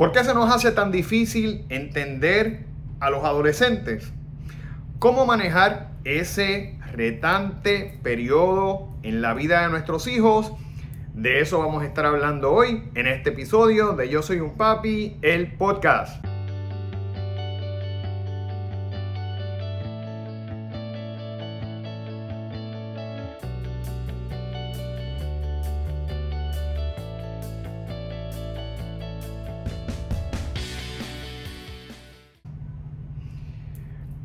¿Por 0.00 0.12
qué 0.12 0.24
se 0.24 0.32
nos 0.32 0.50
hace 0.50 0.72
tan 0.72 0.90
difícil 0.90 1.66
entender 1.68 2.64
a 3.00 3.10
los 3.10 3.22
adolescentes? 3.22 4.10
¿Cómo 4.98 5.26
manejar 5.26 5.90
ese 6.04 6.78
retante 6.94 7.98
periodo 8.02 8.88
en 9.02 9.20
la 9.20 9.34
vida 9.34 9.60
de 9.60 9.68
nuestros 9.68 10.06
hijos? 10.06 10.54
De 11.12 11.42
eso 11.42 11.58
vamos 11.58 11.82
a 11.82 11.86
estar 11.86 12.06
hablando 12.06 12.50
hoy 12.50 12.84
en 12.94 13.08
este 13.08 13.28
episodio 13.28 13.92
de 13.92 14.08
Yo 14.08 14.22
Soy 14.22 14.40
un 14.40 14.56
Papi, 14.56 15.18
el 15.20 15.52
podcast. 15.58 16.29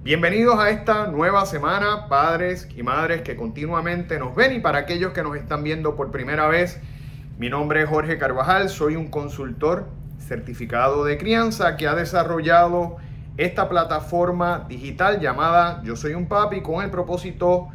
Bienvenidos 0.05 0.59
a 0.59 0.70
esta 0.70 1.08
nueva 1.08 1.48
semana, 1.48 2.08
padres 2.08 2.70
y 2.76 2.84
madres 2.84 3.23
que 3.23 3.36
continuamente 3.36 4.20
nos 4.20 4.36
ven 4.36 4.54
y 4.54 4.59
para 4.59 4.77
aquellos 4.77 5.13
que 5.13 5.23
nos 5.23 5.36
están 5.36 5.63
viendo 5.63 5.96
por 5.96 6.12
primera 6.12 6.48
vez, 6.48 6.80
mi 7.40 7.50
nombre 7.50 7.82
es 7.82 7.90
Jorge 7.90 8.20
Carvajal, 8.20 8.70
soy 8.70 8.98
un 8.98 9.08
consultor 9.08 9.88
certificado 10.20 11.05
de 11.05 11.18
crianza 11.18 11.76
que 11.76 11.88
ha 11.88 11.96
desarrollado 11.96 12.98
esta 13.38 13.68
plataforma 13.68 14.68
digital 14.70 15.22
llamada 15.22 15.82
Yo 15.84 15.96
Soy 15.96 16.13
un 16.13 16.27
Papi 16.27 16.62
con 16.62 16.84
el 16.84 16.91
propósito 16.91 17.70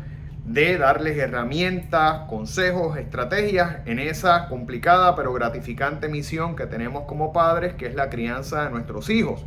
de 0.44 0.78
darles 0.78 1.18
herramientas, 1.18 2.28
consejos, 2.28 2.96
estrategias 2.96 3.78
en 3.86 3.98
esa 3.98 4.46
complicada 4.46 5.16
pero 5.16 5.32
gratificante 5.32 6.08
misión 6.08 6.54
que 6.54 6.66
tenemos 6.66 7.06
como 7.08 7.32
padres, 7.32 7.74
que 7.74 7.86
es 7.86 7.96
la 7.96 8.08
crianza 8.08 8.62
de 8.62 8.70
nuestros 8.70 9.10
hijos 9.10 9.44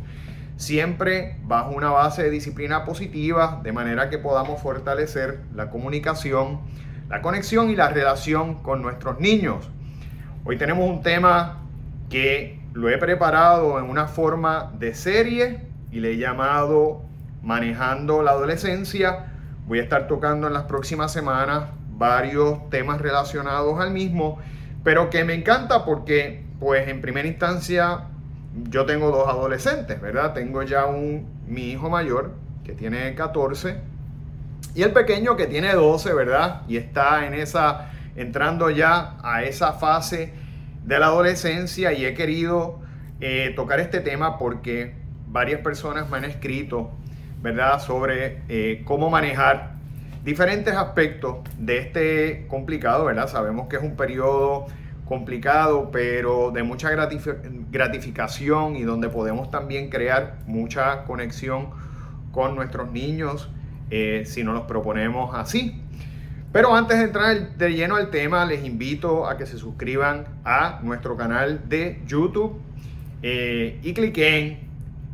siempre 0.56 1.36
bajo 1.42 1.70
una 1.70 1.90
base 1.90 2.22
de 2.22 2.30
disciplina 2.30 2.84
positiva, 2.84 3.60
de 3.62 3.72
manera 3.72 4.08
que 4.08 4.18
podamos 4.18 4.60
fortalecer 4.62 5.40
la 5.54 5.70
comunicación, 5.70 6.60
la 7.08 7.22
conexión 7.22 7.70
y 7.70 7.76
la 7.76 7.88
relación 7.88 8.62
con 8.62 8.82
nuestros 8.82 9.18
niños. 9.20 9.68
Hoy 10.44 10.56
tenemos 10.56 10.88
un 10.88 11.02
tema 11.02 11.62
que 12.08 12.60
lo 12.72 12.88
he 12.88 12.98
preparado 12.98 13.78
en 13.78 13.88
una 13.88 14.06
forma 14.06 14.72
de 14.78 14.94
serie 14.94 15.68
y 15.90 16.00
le 16.00 16.12
he 16.12 16.16
llamado 16.18 17.02
Manejando 17.42 18.22
la 18.22 18.32
Adolescencia. 18.32 19.32
Voy 19.66 19.78
a 19.78 19.82
estar 19.82 20.06
tocando 20.06 20.46
en 20.46 20.52
las 20.52 20.64
próximas 20.64 21.12
semanas 21.12 21.64
varios 21.90 22.68
temas 22.70 23.00
relacionados 23.00 23.80
al 23.80 23.90
mismo, 23.90 24.38
pero 24.82 25.10
que 25.10 25.24
me 25.24 25.34
encanta 25.34 25.84
porque, 25.84 26.44
pues 26.58 26.88
en 26.88 27.00
primera 27.00 27.28
instancia, 27.28 28.08
yo 28.70 28.86
tengo 28.86 29.10
dos 29.10 29.28
adolescentes, 29.28 30.00
¿verdad? 30.00 30.32
Tengo 30.32 30.62
ya 30.62 30.86
un, 30.86 31.26
mi 31.46 31.70
hijo 31.70 31.90
mayor, 31.90 32.32
que 32.64 32.72
tiene 32.72 33.14
14, 33.14 33.76
y 34.74 34.82
el 34.82 34.92
pequeño 34.92 35.36
que 35.36 35.46
tiene 35.46 35.72
12, 35.72 36.12
¿verdad? 36.14 36.62
Y 36.68 36.76
está 36.76 37.26
en 37.26 37.34
esa, 37.34 37.90
entrando 38.16 38.70
ya 38.70 39.16
a 39.22 39.42
esa 39.42 39.74
fase 39.74 40.32
de 40.84 40.98
la 40.98 41.06
adolescencia 41.06 41.92
y 41.92 42.04
he 42.04 42.14
querido 42.14 42.80
eh, 43.20 43.52
tocar 43.54 43.80
este 43.80 44.00
tema 44.00 44.38
porque 44.38 44.94
varias 45.28 45.60
personas 45.60 46.10
me 46.10 46.18
han 46.18 46.24
escrito, 46.24 46.90
¿verdad? 47.42 47.80
Sobre 47.80 48.42
eh, 48.48 48.82
cómo 48.84 49.10
manejar 49.10 49.74
diferentes 50.24 50.74
aspectos 50.74 51.36
de 51.58 51.78
este 51.78 52.46
complicado, 52.48 53.04
¿verdad? 53.04 53.28
Sabemos 53.28 53.68
que 53.68 53.76
es 53.76 53.82
un 53.82 53.96
periodo 53.96 54.66
complicado, 55.04 55.90
pero 55.92 56.50
de 56.50 56.62
mucha 56.62 56.90
gratificación 56.90 58.76
y 58.76 58.82
donde 58.82 59.08
podemos 59.08 59.50
también 59.50 59.90
crear 59.90 60.38
mucha 60.46 61.04
conexión 61.04 61.70
con 62.32 62.54
nuestros 62.54 62.90
niños 62.90 63.48
eh, 63.90 64.24
si 64.26 64.42
nos 64.42 64.54
los 64.54 64.64
proponemos 64.64 65.34
así. 65.34 65.80
Pero 66.52 66.74
antes 66.74 66.98
de 66.98 67.04
entrar 67.04 67.56
de 67.56 67.74
lleno 67.74 67.96
al 67.96 68.10
tema, 68.10 68.44
les 68.44 68.64
invito 68.64 69.26
a 69.26 69.36
que 69.36 69.44
se 69.44 69.58
suscriban 69.58 70.26
a 70.44 70.80
nuestro 70.82 71.16
canal 71.16 71.68
de 71.68 72.00
YouTube 72.06 72.60
eh, 73.22 73.80
y 73.82 73.92
cliquen 73.92 74.60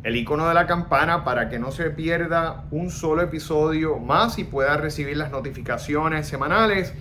el 0.03 0.15
icono 0.15 0.47
de 0.47 0.53
la 0.53 0.67
campana 0.67 1.23
para 1.23 1.49
que 1.49 1.59
no 1.59 1.71
se 1.71 1.89
pierda 1.91 2.65
un 2.71 2.89
solo 2.89 3.21
episodio 3.21 3.97
más 3.99 4.39
y 4.39 4.43
pueda 4.43 4.77
recibir 4.77 5.17
las 5.17 5.31
notificaciones 5.31 6.27
semanales 6.27 6.93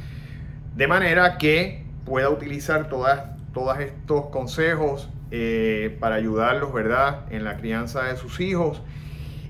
de 0.77 0.87
manera 0.87 1.39
que 1.39 1.85
pueda 2.11 2.29
utilizar 2.29 2.89
todas, 2.89 3.23
todos 3.55 3.79
estos 3.79 4.27
consejos 4.27 5.09
eh, 5.31 5.97
para 6.01 6.17
ayudarlos, 6.17 6.73
¿verdad?, 6.73 7.21
en 7.31 7.45
la 7.45 7.57
crianza 7.57 8.03
de 8.03 8.17
sus 8.17 8.41
hijos. 8.41 8.83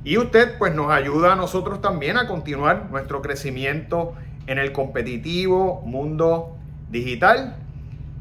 Y 0.05 0.19
usted, 0.19 0.59
pues, 0.59 0.75
nos 0.75 0.93
ayuda 0.93 1.33
a 1.33 1.37
nosotros 1.37 1.81
también 1.81 2.19
a 2.19 2.27
continuar 2.27 2.91
nuestro 2.91 3.23
crecimiento 3.23 4.15
en 4.47 4.59
el 4.59 4.73
competitivo 4.73 5.81
mundo 5.87 6.59
digital, 6.91 7.57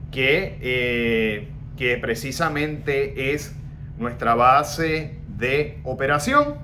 que, 0.09 0.57
eh, 0.61 1.49
que 1.77 1.97
precisamente 1.97 3.33
es 3.33 3.53
nuestra 3.97 4.35
base 4.35 5.19
de 5.27 5.81
operación. 5.83 6.55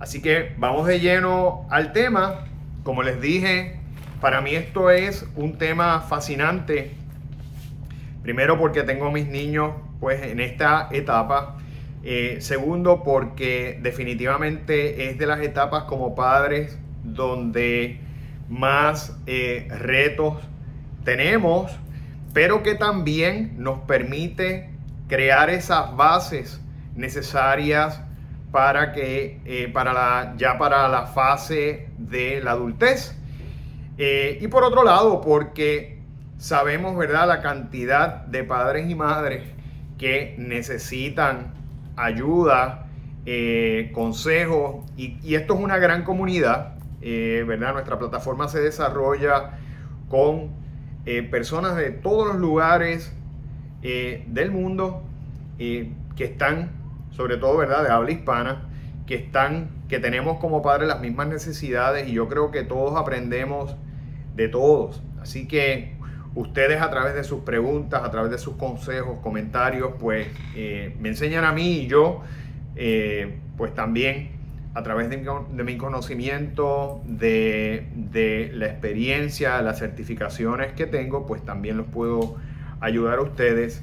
Así 0.00 0.20
que 0.20 0.54
vamos 0.58 0.86
de 0.86 1.00
lleno 1.00 1.66
al 1.70 1.94
tema. 1.94 2.44
Como 2.82 3.02
les 3.02 3.22
dije, 3.22 3.79
para 4.20 4.40
mí 4.40 4.54
esto 4.54 4.90
es 4.90 5.26
un 5.36 5.56
tema 5.58 6.00
fascinante. 6.02 6.92
Primero 8.22 8.58
porque 8.58 8.82
tengo 8.82 9.10
mis 9.10 9.26
niños 9.26 9.72
pues 9.98 10.22
en 10.22 10.40
esta 10.40 10.88
etapa. 10.92 11.56
Eh, 12.02 12.38
segundo 12.40 13.02
porque 13.02 13.78
definitivamente 13.82 15.10
es 15.10 15.18
de 15.18 15.26
las 15.26 15.40
etapas 15.40 15.84
como 15.84 16.14
padres 16.14 16.78
donde 17.04 18.00
más 18.48 19.16
eh, 19.26 19.68
retos 19.70 20.38
tenemos, 21.04 21.72
pero 22.32 22.62
que 22.62 22.74
también 22.74 23.54
nos 23.58 23.80
permite 23.80 24.70
crear 25.08 25.50
esas 25.50 25.94
bases 25.96 26.60
necesarias 26.94 28.02
para 28.50 28.92
que 28.92 29.40
eh, 29.44 29.70
para 29.72 29.92
la, 29.92 30.34
ya 30.36 30.58
para 30.58 30.88
la 30.88 31.06
fase 31.06 31.88
de 31.98 32.40
la 32.42 32.52
adultez. 32.52 33.19
Eh, 34.02 34.38
y 34.40 34.48
por 34.48 34.64
otro 34.64 34.82
lado, 34.82 35.20
porque 35.20 35.98
sabemos, 36.38 36.96
¿verdad?, 36.96 37.28
la 37.28 37.42
cantidad 37.42 38.24
de 38.24 38.44
padres 38.44 38.88
y 38.88 38.94
madres 38.94 39.42
que 39.98 40.34
necesitan 40.38 41.52
ayuda, 41.96 42.86
eh, 43.26 43.90
consejos, 43.92 44.90
y, 44.96 45.34
esto 45.34 45.52
es 45.52 45.60
una 45.60 45.76
gran 45.76 46.04
comunidad, 46.04 46.78
eh, 47.02 47.44
¿verdad? 47.46 47.74
Nuestra 47.74 47.98
plataforma 47.98 48.48
se 48.48 48.62
desarrolla 48.62 49.58
con 50.08 50.58
personas 51.30 51.76
de 51.76 51.90
todos 51.90 52.26
los 52.26 52.36
lugares 52.36 53.14
del 53.82 54.50
mundo 54.50 55.02
que 55.58 56.24
están, 56.24 56.70
sobre 57.10 57.36
todo, 57.36 57.58
¿verdad?, 57.58 57.82
de 57.82 57.90
habla 57.90 58.12
hispana, 58.12 58.62
que 59.06 59.16
están, 59.16 59.68
que 59.88 59.98
tenemos 59.98 60.38
como 60.38 60.62
padres 60.62 60.88
las 60.88 61.00
mismas 61.00 61.28
necesidades 61.28 62.08
y 62.08 62.12
yo 62.12 62.28
creo 62.28 62.50
que 62.50 62.62
todos 62.62 62.98
aprendemos 62.98 63.76
de 64.40 64.48
todos. 64.48 65.02
Así 65.20 65.46
que 65.46 65.92
ustedes 66.34 66.80
a 66.80 66.90
través 66.90 67.14
de 67.14 67.24
sus 67.24 67.42
preguntas, 67.42 68.02
a 68.02 68.10
través 68.10 68.30
de 68.30 68.38
sus 68.38 68.56
consejos, 68.56 69.18
comentarios, 69.22 69.92
pues 69.98 70.28
eh, 70.56 70.96
me 70.98 71.10
enseñan 71.10 71.44
a 71.44 71.52
mí 71.52 71.78
y 71.80 71.86
yo, 71.86 72.22
eh, 72.76 73.38
pues 73.56 73.74
también 73.74 74.40
a 74.72 74.82
través 74.82 75.10
de 75.10 75.64
mi, 75.64 75.76
conocimiento, 75.76 77.02
de, 77.04 77.88
de, 77.94 78.52
la 78.54 78.66
experiencia, 78.66 79.60
las 79.62 79.80
certificaciones 79.80 80.72
que 80.74 80.86
tengo, 80.86 81.26
pues 81.26 81.44
también 81.44 81.76
los 81.76 81.86
puedo 81.88 82.36
ayudar 82.80 83.18
a 83.18 83.22
ustedes. 83.22 83.82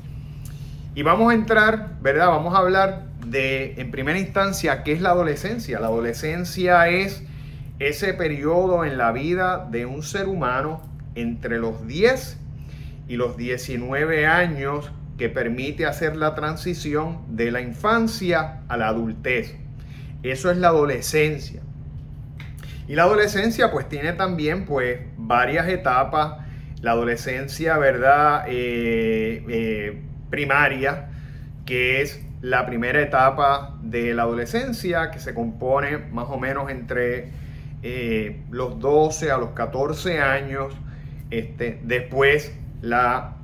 Y 0.95 1.03
vamos 1.03 1.31
a 1.31 1.35
entrar, 1.35 1.97
¿verdad? 2.01 2.28
Vamos 2.28 2.56
a 2.56 2.59
hablar 2.59 3.03
de, 3.25 3.74
en 3.77 3.92
primera 3.92 4.18
instancia, 4.18 4.83
qué 4.83 4.94
es 4.94 5.01
la 5.01 5.10
adolescencia. 5.10 5.80
La 5.81 5.88
adolescencia 5.88 6.88
es 6.88 7.21
ese 7.79 8.13
periodo 8.13 8.85
en 8.85 8.97
la 8.97 9.12
vida 9.12 9.68
de 9.69 9.85
un 9.85 10.03
ser 10.03 10.27
humano 10.27 10.81
entre 11.15 11.59
los 11.59 11.88
10 11.88 12.38
y 13.07 13.15
los 13.18 13.38
19 13.38 14.25
años 14.25 14.91
que 15.18 15.29
permite 15.29 15.85
hacer 15.85 16.15
la 16.15 16.35
transición 16.35 17.19
de 17.29 17.51
la 17.51 17.62
infancia 17.62 18.62
a 18.68 18.77
la 18.77 18.88
adultez. 18.89 19.56
Eso 20.24 20.51
es 20.51 20.57
la 20.57 20.69
adolescencia. 20.69 21.62
Y 22.88 22.95
la 22.95 23.03
adolescencia 23.03 23.71
pues 23.71 23.89
tiene 23.89 24.13
también 24.13 24.65
pues 24.65 25.00
varias 25.18 25.68
etapas. 25.68 26.45
La 26.81 26.91
adolescencia, 26.91 27.77
¿verdad? 27.77 28.45
Eh, 28.47 29.44
eh, 29.50 30.01
primaria, 30.29 31.09
que 31.65 32.01
es 32.01 32.21
la 32.41 32.65
primera 32.68 33.01
etapa 33.01 33.77
de 33.81 34.13
la 34.13 34.24
adolescencia, 34.24 35.09
que 35.09 35.19
se 35.19 35.33
compone 35.33 35.97
más 35.97 36.27
o 36.29 36.38
menos 36.38 36.69
entre 36.69 37.31
eh, 37.83 38.41
los 38.50 38.79
12 38.79 39.31
a 39.31 39.38
los 39.38 39.51
14 39.51 40.19
años, 40.19 40.74
este, 41.29 41.79
después 41.83 42.53
la 42.81 43.35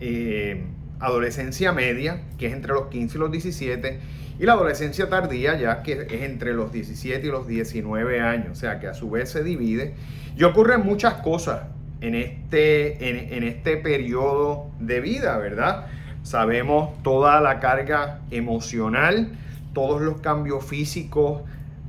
eh, 0.00 0.64
adolescencia 1.00 1.72
media, 1.72 2.22
que 2.38 2.46
es 2.46 2.52
entre 2.52 2.72
los 2.72 2.88
15 2.88 3.16
y 3.16 3.20
los 3.20 3.30
17, 3.30 4.00
y 4.40 4.44
la 4.44 4.52
adolescencia 4.52 5.08
tardía 5.08 5.58
ya 5.58 5.82
que 5.82 6.06
es 6.10 6.22
entre 6.22 6.54
los 6.54 6.72
17 6.72 7.26
y 7.26 7.30
los 7.30 7.46
19 7.46 8.20
años, 8.20 8.50
o 8.52 8.54
sea 8.54 8.80
que 8.80 8.86
a 8.86 8.94
su 8.94 9.10
vez 9.10 9.30
se 9.30 9.42
divide. 9.42 9.94
Y 10.36 10.44
ocurren 10.44 10.82
muchas 10.82 11.14
cosas 11.14 11.62
en 12.00 12.14
este, 12.14 13.08
en, 13.08 13.32
en 13.32 13.42
este 13.42 13.76
periodo 13.76 14.70
de 14.78 15.00
vida, 15.00 15.36
¿verdad? 15.38 15.86
Sabemos 16.22 17.02
toda 17.02 17.40
la 17.40 17.58
carga 17.58 18.20
emocional, 18.30 19.32
todos 19.72 20.00
los 20.00 20.20
cambios 20.20 20.64
físicos 20.64 21.42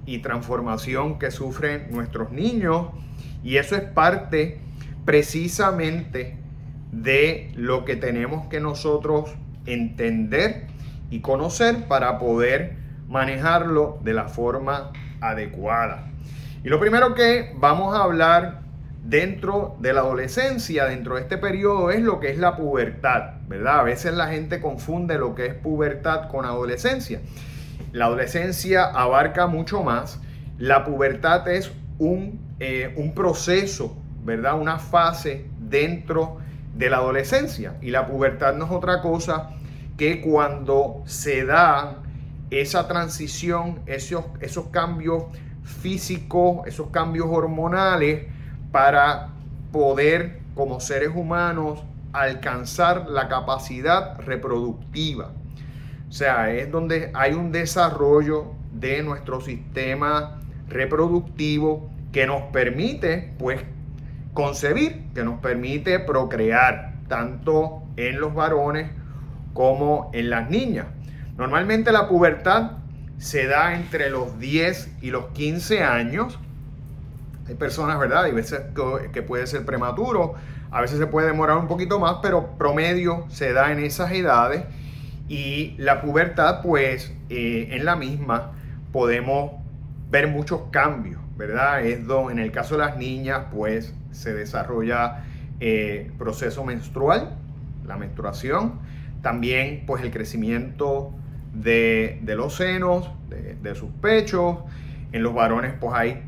y 0.10 0.20
transformación 0.20 1.20
que 1.20 1.30
sufren 1.30 1.88
nuestros 1.92 2.32
niños. 2.32 2.88
Y 3.44 3.58
eso 3.58 3.76
es 3.76 3.84
parte 3.84 4.60
precisamente 5.06 6.38
de 6.92 7.52
lo 7.56 7.86
que 7.86 7.96
tenemos 7.96 8.48
que 8.48 8.60
nosotros 8.60 9.36
entender 9.68 10.66
y 11.12 11.20
conocer 11.22 11.88
para 11.88 12.18
poder 12.18 12.76
manejarlo 13.08 14.00
de 14.04 14.14
la 14.14 14.28
forma 14.28 14.92
adecuada. 15.22 16.08
Y 16.64 16.70
lo 16.70 16.80
primero 16.80 17.14
que 17.14 17.54
vamos 17.58 17.96
a 17.96 18.04
hablar 18.04 18.62
dentro 19.04 19.78
de 19.80 19.94
la 19.94 20.02
adolescencia, 20.02 20.86
dentro 20.86 21.16
de 21.16 21.22
este 21.22 21.38
periodo, 21.38 21.92
es 21.92 22.02
lo 22.02 22.20
que 22.20 22.32
es 22.32 22.40
la 22.40 22.56
pubertad, 22.56 23.42
¿verdad? 23.48 23.82
A 23.82 23.84
veces 23.84 24.14
la 24.14 24.28
gente 24.28 24.60
confunde 24.60 25.20
lo 25.20 25.36
que 25.36 25.46
es 25.46 25.54
pubertad 25.54 26.30
con 26.30 26.46
adolescencia. 26.46 27.22
La 27.92 28.06
adolescencia 28.06 28.86
abarca 28.86 29.48
mucho 29.48 29.84
más. 29.84 30.20
La 30.58 30.84
pubertad 30.84 31.48
es 31.48 31.72
un, 31.98 32.40
eh, 32.60 32.94
un 32.98 33.14
proceso, 33.14 33.96
¿verdad? 34.24 34.60
Una 34.60 34.80
fase 34.80 35.46
dentro 35.60 36.38
de 36.76 36.90
la 36.90 36.98
adolescencia. 36.98 37.76
Y 37.81 37.92
la 37.92 38.08
pubertad 38.08 38.56
no 38.56 38.66
es 38.66 38.72
otra 38.72 39.02
cosa 39.02 39.52
que 39.98 40.22
cuando 40.22 41.04
se 41.06 41.46
da 41.46 41.98
esa 42.52 42.88
transición, 42.88 43.80
esos, 43.86 44.25
esos 44.40 44.68
cambios 44.68 45.25
físicos, 45.64 46.66
esos 46.68 46.90
cambios 46.90 47.28
hormonales, 47.30 48.28
para 48.72 49.30
poder 49.72 50.40
como 50.56 50.80
seres 50.80 51.12
humanos 51.14 51.84
alcanzar 52.14 53.08
la 53.10 53.28
capacidad 53.28 54.20
reproductiva. 54.20 55.32
O 56.10 56.12
sea, 56.12 56.52
es 56.52 56.72
donde 56.72 57.12
hay 57.14 57.34
un 57.34 57.52
desarrollo 57.52 58.54
de 58.74 59.04
nuestro 59.04 59.42
sistema 59.42 60.42
reproductivo 60.68 61.90
que 62.12 62.26
nos 62.26 62.42
permite 62.52 63.34
pues 63.38 63.62
concebir, 64.34 65.04
que 65.14 65.24
nos 65.24 65.40
permite 65.40 66.00
procrear, 66.00 66.94
tanto 67.08 67.84
en 67.98 68.20
los 68.20 68.34
varones 68.34 68.92
como 69.54 70.10
en 70.14 70.30
las 70.30 70.50
niñas. 70.50 70.88
Normalmente 71.38 71.92
la 71.92 72.08
pubertad 72.08 72.72
se 73.18 73.48
da 73.48 73.76
entre 73.76 74.10
los 74.10 74.40
10 74.40 74.98
y 75.02 75.12
los 75.12 75.28
15 75.28 75.84
años. 75.84 76.40
Hay 77.48 77.56
personas, 77.56 78.00
¿verdad? 78.00 78.24
Hay 78.24 78.32
veces 78.32 78.62
que, 79.12 79.22
puede 79.22 79.48
ser 79.48 79.66
prematuro, 79.66 80.36
a 80.72 80.82
veces 80.82 81.00
se 81.00 81.08
puede 81.08 81.28
demorar 81.28 81.58
un 81.58 81.68
poquito 81.68 82.00
más, 82.00 82.18
pero 82.22 82.58
promedio 82.58 83.26
se 83.30 83.54
da 83.54 83.72
en 83.72 83.80
esas 83.80 84.12
edades. 84.12 84.64
Y 85.30 85.76
la 85.78 86.02
pubertad, 86.02 86.62
pues 86.62 87.14
eh, 87.30 87.70
en 87.72 87.86
la 87.86 87.96
misma 87.96 88.52
podemos 88.92 89.52
ver 90.10 90.28
muchos 90.28 90.64
cambios, 90.72 91.22
¿verdad? 91.38 91.86
Es 91.86 92.06
donde, 92.06 92.34
en 92.34 92.40
el 92.40 92.52
caso 92.52 92.76
de 92.76 92.86
las 92.86 92.98
niñas, 92.98 93.46
pues 93.54 93.94
se 94.12 94.34
desarrolla 94.34 95.24
eh, 95.62 96.12
proceso 96.18 96.66
menstrual, 96.66 97.38
la 97.88 97.96
menstruación 97.96 98.90
también 99.22 99.84
pues 99.86 100.04
el 100.04 100.12
crecimiento 100.12 101.12
de, 101.54 102.20
los 102.25 102.56
senos, 102.56 103.10
de, 103.30 103.75
sus 103.75 103.90
pechos. 104.02 104.58
En 105.12 105.24
los 105.24 105.34
varones 105.34 105.74
pues 105.80 105.94
hay 105.96 106.22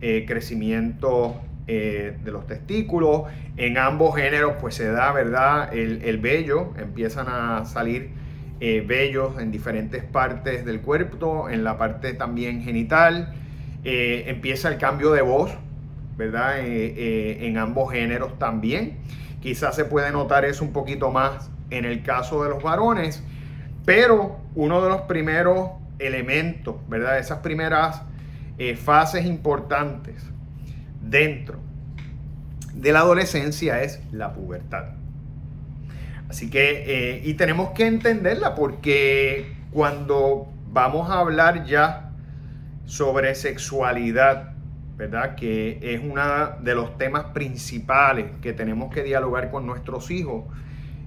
eh, 0.00 0.24
crecimiento 0.26 1.40
eh, 1.66 2.16
de 2.22 2.30
los 2.30 2.46
testículos. 2.46 3.22
En 3.56 3.78
ambos 3.78 4.16
géneros 4.16 4.54
pues 4.60 4.74
se 4.74 4.90
da, 4.90 5.12
¿verdad? 5.12 5.74
El, 5.74 6.18
vello, 6.18 6.72
empiezan 6.78 7.26
a 7.28 7.64
salir 7.64 8.10
eh, 8.72 9.18
en 9.38 9.50
diferentes 9.50 10.04
partes 10.04 10.64
del 10.64 10.80
cuerpo, 10.80 11.48
en 11.50 11.64
la 11.64 11.76
parte 11.76 12.14
también 12.14 12.62
genital. 12.62 13.34
empieza 13.84 14.68
el 14.68 14.78
cambio 14.78 15.12
de 15.12 15.22
voz, 15.22 15.50
¿verdad? 16.16 16.60
en 16.60 17.58
ambos 17.58 17.92
géneros 17.92 18.38
también. 18.38 18.98
Quizás 19.42 19.76
se 19.76 19.84
puede 19.84 20.10
notar 20.10 20.44
eso 20.44 20.64
un 20.64 20.72
poquito 20.72 21.10
más 21.10 21.50
en 21.70 21.84
el 21.84 22.02
caso 22.02 22.42
de 22.42 22.50
los 22.50 22.62
varones, 22.62 23.22
pero 23.84 24.38
uno 24.54 24.82
de 24.82 24.88
los 24.88 25.02
primeros 25.02 25.70
elementos, 25.98 26.76
¿verdad? 26.88 27.18
Esas 27.18 27.38
primeras 27.38 28.02
eh, 28.58 28.76
fases 28.76 29.26
importantes 29.26 30.22
dentro 31.00 31.58
de 32.72 32.92
la 32.92 33.00
adolescencia 33.00 33.82
es 33.82 34.00
la 34.12 34.32
pubertad. 34.32 34.84
Así 36.34 36.50
que, 36.50 36.82
eh, 36.88 37.20
y 37.22 37.34
tenemos 37.34 37.70
que 37.76 37.86
entenderla 37.86 38.56
porque 38.56 39.52
cuando 39.70 40.48
vamos 40.72 41.08
a 41.08 41.20
hablar 41.20 41.64
ya 41.64 42.10
sobre 42.86 43.36
sexualidad, 43.36 44.54
¿verdad? 44.96 45.36
Que 45.36 45.78
es 45.80 46.00
uno 46.02 46.22
de 46.60 46.74
los 46.74 46.98
temas 46.98 47.26
principales 47.26 48.32
que 48.42 48.52
tenemos 48.52 48.92
que 48.92 49.04
dialogar 49.04 49.52
con 49.52 49.64
nuestros 49.64 50.10
hijos 50.10 50.46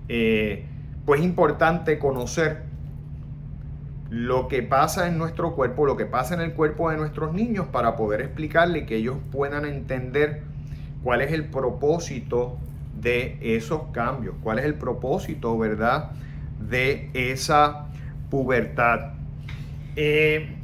eh, 0.07 0.63
pues 1.05 1.19
es 1.19 1.25
importante 1.25 1.99
conocer 1.99 2.63
lo 4.09 4.47
que 4.47 4.63
pasa 4.63 5.09
en 5.09 5.17
nuestro 5.17 5.55
cuerpo, 5.55 5.85
lo 5.85 5.97
que 5.97 6.05
pasa 6.05 6.35
en 6.35 6.39
el 6.39 6.53
cuerpo 6.53 6.89
de 6.89 6.95
nuestros 6.95 7.33
niños 7.33 7.67
para 7.67 7.97
poder 7.97 8.21
explicarle 8.21 8.85
que 8.85 8.95
ellos 8.95 9.17
puedan 9.29 9.65
entender 9.65 10.43
cuál 11.03 11.21
es 11.21 11.33
el 11.33 11.49
propósito 11.49 12.59
de 13.01 13.37
esos 13.41 13.83
cambios, 13.91 14.35
cuál 14.41 14.59
es 14.59 14.65
el 14.65 14.75
propósito, 14.75 15.57
¿verdad?, 15.57 16.11
de 16.59 17.09
esa 17.13 17.87
pubertad. 18.29 19.13
Eh, 19.95 20.55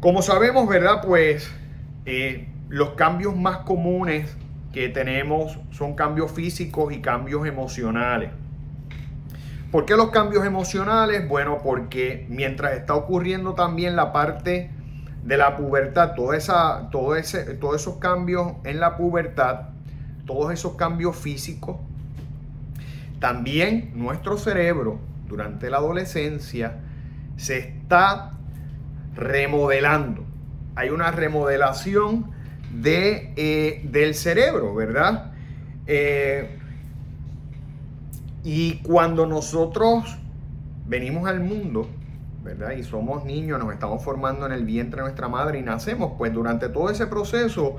como 0.00 0.22
sabemos, 0.22 0.68
¿verdad? 0.68 1.02
Pues 1.04 1.50
eh, 2.06 2.48
los 2.68 2.90
cambios 2.90 3.36
más 3.36 3.58
comunes 3.58 4.36
que 4.72 4.88
tenemos 4.88 5.58
son 5.70 5.94
cambios 5.94 6.32
físicos 6.32 6.92
y 6.92 7.00
cambios 7.00 7.46
emocionales. 7.46 8.30
¿Por 9.70 9.84
qué 9.84 9.96
los 9.96 10.10
cambios 10.10 10.44
emocionales? 10.44 11.28
Bueno, 11.28 11.58
porque 11.62 12.26
mientras 12.28 12.72
está 12.74 12.94
ocurriendo 12.94 13.54
también 13.54 13.94
la 13.94 14.12
parte 14.12 14.70
de 15.22 15.36
la 15.36 15.56
pubertad, 15.56 16.14
toda 16.14 16.36
esa, 16.36 16.88
todo 16.90 17.14
todos 17.60 17.76
esos 17.80 17.98
cambios 17.98 18.54
en 18.64 18.80
la 18.80 18.96
pubertad, 18.96 19.68
todos 20.30 20.52
esos 20.52 20.76
cambios 20.76 21.16
físicos, 21.16 21.76
también 23.18 23.90
nuestro 23.96 24.38
cerebro 24.38 25.00
durante 25.26 25.68
la 25.70 25.78
adolescencia 25.78 26.76
se 27.36 27.58
está 27.58 28.30
remodelando. 29.16 30.24
Hay 30.76 30.90
una 30.90 31.10
remodelación 31.10 32.30
de, 32.72 33.32
eh, 33.34 33.82
del 33.90 34.14
cerebro, 34.14 34.72
¿verdad? 34.72 35.32
Eh, 35.88 36.56
y 38.44 38.76
cuando 38.84 39.26
nosotros 39.26 40.16
venimos 40.86 41.28
al 41.28 41.40
mundo, 41.40 41.88
¿verdad? 42.44 42.70
Y 42.70 42.84
somos 42.84 43.24
niños, 43.24 43.58
nos 43.58 43.72
estamos 43.72 44.04
formando 44.04 44.46
en 44.46 44.52
el 44.52 44.64
vientre 44.64 44.98
de 44.98 45.02
nuestra 45.02 45.28
madre 45.28 45.58
y 45.58 45.62
nacemos, 45.62 46.12
pues 46.16 46.32
durante 46.32 46.68
todo 46.68 46.88
ese 46.88 47.08
proceso 47.08 47.78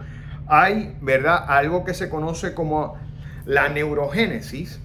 hay, 0.51 0.97
¿verdad? 0.99 1.45
Algo 1.47 1.85
que 1.85 1.93
se 1.93 2.09
conoce 2.09 2.53
como 2.53 2.97
la 3.45 3.69
neurogénesis, 3.69 4.81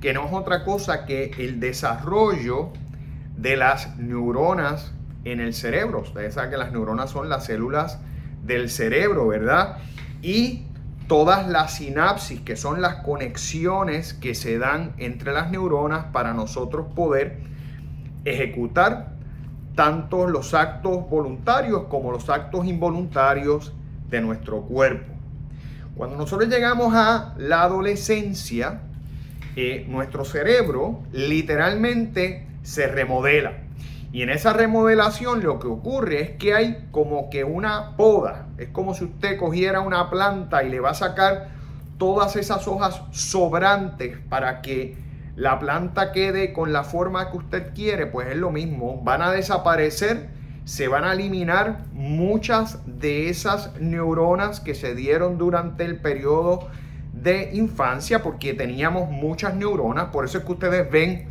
que 0.00 0.14
no 0.14 0.24
es 0.24 0.32
otra 0.32 0.64
cosa 0.64 1.04
que 1.04 1.32
el 1.36 1.60
desarrollo 1.60 2.70
de 3.36 3.58
las 3.58 3.98
neuronas 3.98 4.94
en 5.24 5.40
el 5.40 5.52
cerebro. 5.52 6.00
Ustedes 6.00 6.34
saben 6.34 6.50
que 6.50 6.56
las 6.56 6.72
neuronas 6.72 7.10
son 7.10 7.28
las 7.28 7.44
células 7.44 7.98
del 8.44 8.70
cerebro, 8.70 9.28
¿verdad? 9.28 9.76
Y 10.22 10.64
todas 11.06 11.46
las 11.46 11.74
sinapsis, 11.74 12.40
que 12.40 12.56
son 12.56 12.80
las 12.80 13.02
conexiones 13.02 14.14
que 14.14 14.34
se 14.34 14.56
dan 14.56 14.94
entre 14.96 15.34
las 15.34 15.50
neuronas 15.50 16.06
para 16.12 16.32
nosotros 16.32 16.86
poder 16.94 17.40
ejecutar 18.24 19.12
tanto 19.74 20.26
los 20.26 20.54
actos 20.54 21.10
voluntarios 21.10 21.82
como 21.90 22.10
los 22.10 22.30
actos 22.30 22.64
involuntarios 22.64 23.74
de 24.10 24.20
nuestro 24.20 24.62
cuerpo. 24.62 25.09
Cuando 25.96 26.16
nosotros 26.16 26.48
llegamos 26.48 26.94
a 26.94 27.34
la 27.38 27.62
adolescencia, 27.62 28.80
eh, 29.56 29.84
nuestro 29.88 30.24
cerebro 30.24 31.02
literalmente 31.12 32.46
se 32.62 32.86
remodela. 32.86 33.52
Y 34.12 34.22
en 34.22 34.30
esa 34.30 34.52
remodelación 34.52 35.42
lo 35.42 35.60
que 35.60 35.68
ocurre 35.68 36.20
es 36.20 36.30
que 36.32 36.54
hay 36.54 36.88
como 36.90 37.30
que 37.30 37.44
una 37.44 37.96
poda. 37.96 38.46
Es 38.58 38.68
como 38.68 38.94
si 38.94 39.04
usted 39.04 39.38
cogiera 39.38 39.80
una 39.80 40.10
planta 40.10 40.64
y 40.64 40.70
le 40.70 40.80
va 40.80 40.90
a 40.90 40.94
sacar 40.94 41.48
todas 41.96 42.34
esas 42.34 42.66
hojas 42.66 43.02
sobrantes 43.12 44.18
para 44.28 44.62
que 44.62 44.96
la 45.36 45.58
planta 45.58 46.10
quede 46.12 46.52
con 46.52 46.72
la 46.72 46.82
forma 46.82 47.30
que 47.30 47.36
usted 47.36 47.74
quiere, 47.74 48.06
pues 48.06 48.28
es 48.28 48.36
lo 48.36 48.50
mismo. 48.50 49.00
Van 49.02 49.22
a 49.22 49.30
desaparecer, 49.30 50.28
se 50.70 50.86
van 50.86 51.02
a 51.02 51.14
eliminar 51.14 51.80
muchas 51.92 52.78
de 52.86 53.28
esas 53.28 53.72
neuronas 53.80 54.60
que 54.60 54.76
se 54.76 54.94
dieron 54.94 55.36
durante 55.36 55.84
el 55.84 55.96
periodo 55.96 56.68
de 57.12 57.50
infancia, 57.54 58.22
porque 58.22 58.54
teníamos 58.54 59.10
muchas 59.10 59.56
neuronas. 59.56 60.10
Por 60.10 60.24
eso 60.24 60.38
es 60.38 60.44
que 60.44 60.52
ustedes 60.52 60.88
ven 60.88 61.26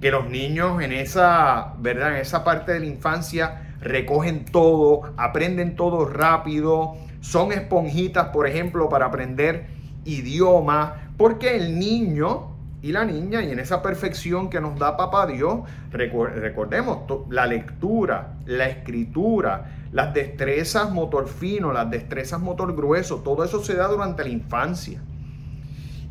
que 0.00 0.10
los 0.10 0.30
niños 0.30 0.82
en 0.82 0.92
esa, 0.92 1.74
¿verdad? 1.80 2.14
En 2.14 2.22
esa 2.22 2.42
parte 2.42 2.72
de 2.72 2.80
la 2.80 2.86
infancia 2.86 3.76
recogen 3.82 4.46
todo, 4.46 5.12
aprenden 5.18 5.76
todo 5.76 6.06
rápido, 6.06 6.96
son 7.20 7.52
esponjitas, 7.52 8.28
por 8.28 8.46
ejemplo, 8.46 8.88
para 8.88 9.04
aprender 9.04 9.66
idiomas, 10.06 10.92
porque 11.18 11.54
el 11.54 11.78
niño 11.78 12.56
y 12.82 12.92
la 12.92 13.04
niña, 13.04 13.42
y 13.42 13.50
en 13.50 13.58
esa 13.58 13.82
perfección 13.82 14.48
que 14.48 14.60
nos 14.60 14.78
da 14.78 14.96
Papá 14.96 15.26
Dios, 15.26 15.60
recordemos 15.90 17.00
la 17.28 17.46
lectura, 17.46 18.34
la 18.46 18.68
escritura, 18.68 19.72
las 19.92 20.14
destrezas 20.14 20.90
motor 20.90 21.28
fino, 21.28 21.72
las 21.72 21.90
destrezas 21.90 22.40
motor 22.40 22.74
grueso, 22.74 23.20
todo 23.20 23.44
eso 23.44 23.62
se 23.62 23.74
da 23.74 23.86
durante 23.88 24.22
la 24.22 24.30
infancia. 24.30 25.00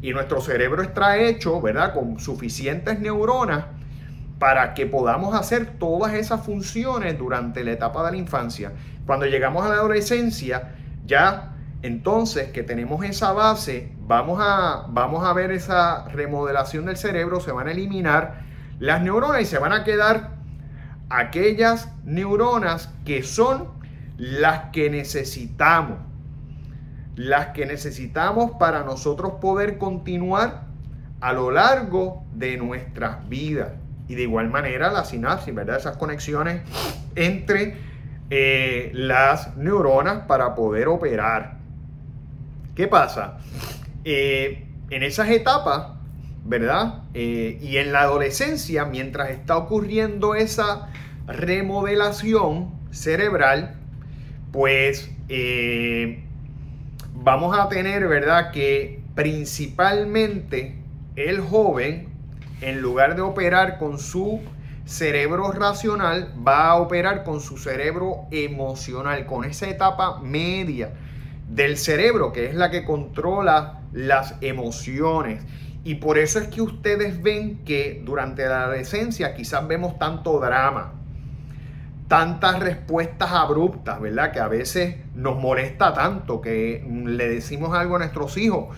Y 0.01 0.11
nuestro 0.13 0.41
cerebro 0.41 0.83
está 0.83 1.17
hecho, 1.17 1.59
¿verdad?, 1.59 1.93
con 1.93 2.19
suficientes 2.19 2.99
neuronas 2.99 3.65
para 4.37 4.73
que 4.73 4.85
podamos 4.85 5.35
hacer 5.35 5.77
todas 5.79 6.13
esas 6.13 6.45
funciones 6.45 7.17
durante 7.17 7.63
la 7.63 7.71
etapa 7.71 8.05
de 8.05 8.11
la 8.11 8.17
infancia. 8.17 8.71
Cuando 9.05 9.25
llegamos 9.25 9.65
a 9.65 9.69
la 9.69 9.75
adolescencia, 9.75 10.75
ya 11.05 11.48
entonces 11.81 12.51
que 12.51 12.63
tenemos 12.63 13.03
esa 13.05 13.31
base, 13.31 13.91
vamos 14.01 14.39
a, 14.41 14.85
vamos 14.89 15.25
a 15.25 15.33
ver 15.33 15.51
esa 15.51 16.07
remodelación 16.09 16.85
del 16.85 16.97
cerebro, 16.97 17.39
se 17.39 17.51
van 17.51 17.67
a 17.67 17.71
eliminar 17.71 18.41
las 18.79 19.01
neuronas 19.01 19.41
y 19.41 19.45
se 19.45 19.59
van 19.59 19.73
a 19.73 19.83
quedar 19.83 20.31
aquellas 21.09 21.91
neuronas 22.03 22.93
que 23.05 23.23
son 23.23 23.69
las 24.17 24.71
que 24.71 24.89
necesitamos, 24.89 25.99
las 27.15 27.47
que 27.47 27.65
necesitamos 27.65 28.51
para 28.59 28.83
nosotros 28.83 29.33
poder 29.41 29.77
continuar 29.77 30.63
a 31.21 31.33
lo 31.33 31.51
largo 31.51 32.23
de 32.33 32.57
nuestras 32.57 33.27
vidas. 33.27 33.71
Y 34.07 34.15
de 34.15 34.23
igual 34.23 34.49
manera 34.49 34.91
la 34.91 35.05
sinapsis, 35.05 35.53
¿verdad? 35.53 35.77
Esas 35.77 35.97
conexiones 35.97 36.61
entre 37.15 37.77
eh, 38.29 38.91
las 38.93 39.55
neuronas 39.55 40.25
para 40.25 40.55
poder 40.55 40.87
operar. 40.87 41.58
¿Qué 42.75 42.87
pasa? 42.87 43.39
Eh, 44.03 44.65
en 44.89 45.03
esas 45.03 45.29
etapas, 45.29 45.93
¿verdad? 46.45 47.03
Eh, 47.13 47.59
y 47.61 47.77
en 47.77 47.91
la 47.91 48.01
adolescencia, 48.01 48.85
mientras 48.85 49.29
está 49.29 49.57
ocurriendo 49.57 50.35
esa 50.35 50.89
remodelación 51.27 52.71
cerebral, 52.91 53.75
pues 54.51 55.11
vamos 57.13 57.57
a 57.57 57.69
tener, 57.69 58.07
¿verdad? 58.07 58.51
Que 58.51 59.01
principalmente 59.13 60.75
el 61.15 61.41
joven 61.41 62.09
en 62.61 62.81
lugar 62.81 63.15
de 63.15 63.21
operar 63.21 63.77
con 63.77 63.99
su 63.99 64.41
cerebro 64.85 65.51
racional, 65.51 66.33
va 66.45 66.69
a 66.69 66.75
operar 66.75 67.23
con 67.23 67.41
su 67.41 67.57
cerebro 67.57 68.25
emocional, 68.31 69.25
con 69.25 69.45
esa 69.45 69.69
etapa 69.69 70.19
media 70.21 70.91
del 71.49 71.77
cerebro, 71.77 72.31
que 72.31 72.45
es 72.45 72.55
la 72.55 72.71
que 72.71 72.85
controla 72.85 73.81
las 73.91 74.35
emociones. 74.41 75.43
Y 75.83 75.95
por 75.95 76.17
eso 76.17 76.39
es 76.39 76.47
que 76.47 76.61
ustedes 76.61 77.21
ven 77.21 77.63
que 77.65 78.01
durante 78.05 78.45
la 78.45 78.63
adolescencia 78.63 79.33
quizás 79.33 79.67
vemos 79.67 79.97
tanto 79.97 80.39
drama, 80.39 80.93
tantas 82.07 82.59
respuestas 82.59 83.31
abruptas, 83.31 83.99
¿verdad? 83.99 84.31
Que 84.31 84.39
a 84.39 84.47
veces 84.47 84.95
nos 85.15 85.37
molesta 85.37 85.93
tanto 85.93 86.41
que 86.41 86.85
le 87.05 87.29
decimos 87.29 87.73
algo 87.73 87.95
a 87.95 87.99
nuestros 87.99 88.37
hijos 88.37 88.75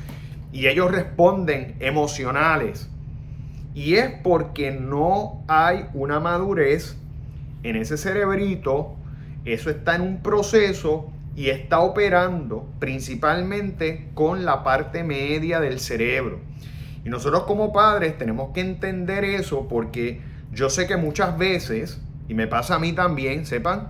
y 0.51 0.67
ellos 0.67 0.91
responden 0.91 1.75
emocionales 1.79 2.89
y 3.73 3.95
es 3.95 4.11
porque 4.21 4.71
no 4.71 5.43
hay 5.47 5.85
una 5.93 6.19
madurez 6.19 6.97
en 7.63 7.75
ese 7.75 7.97
cerebrito, 7.97 8.95
eso 9.45 9.69
está 9.69 9.95
en 9.95 10.01
un 10.01 10.17
proceso 10.21 11.09
y 11.35 11.49
está 11.49 11.79
operando 11.79 12.67
principalmente 12.79 14.09
con 14.13 14.45
la 14.45 14.63
parte 14.63 15.03
media 15.03 15.59
del 15.59 15.79
cerebro. 15.79 16.39
Y 17.03 17.09
nosotros 17.09 17.43
como 17.43 17.71
padres 17.71 18.17
tenemos 18.17 18.51
que 18.53 18.61
entender 18.61 19.23
eso 19.23 19.67
porque 19.67 20.21
yo 20.51 20.69
sé 20.69 20.87
que 20.87 20.97
muchas 20.97 21.37
veces, 21.37 22.01
y 22.27 22.33
me 22.33 22.47
pasa 22.47 22.75
a 22.75 22.79
mí 22.79 22.93
también, 22.93 23.45
sepan, 23.45 23.89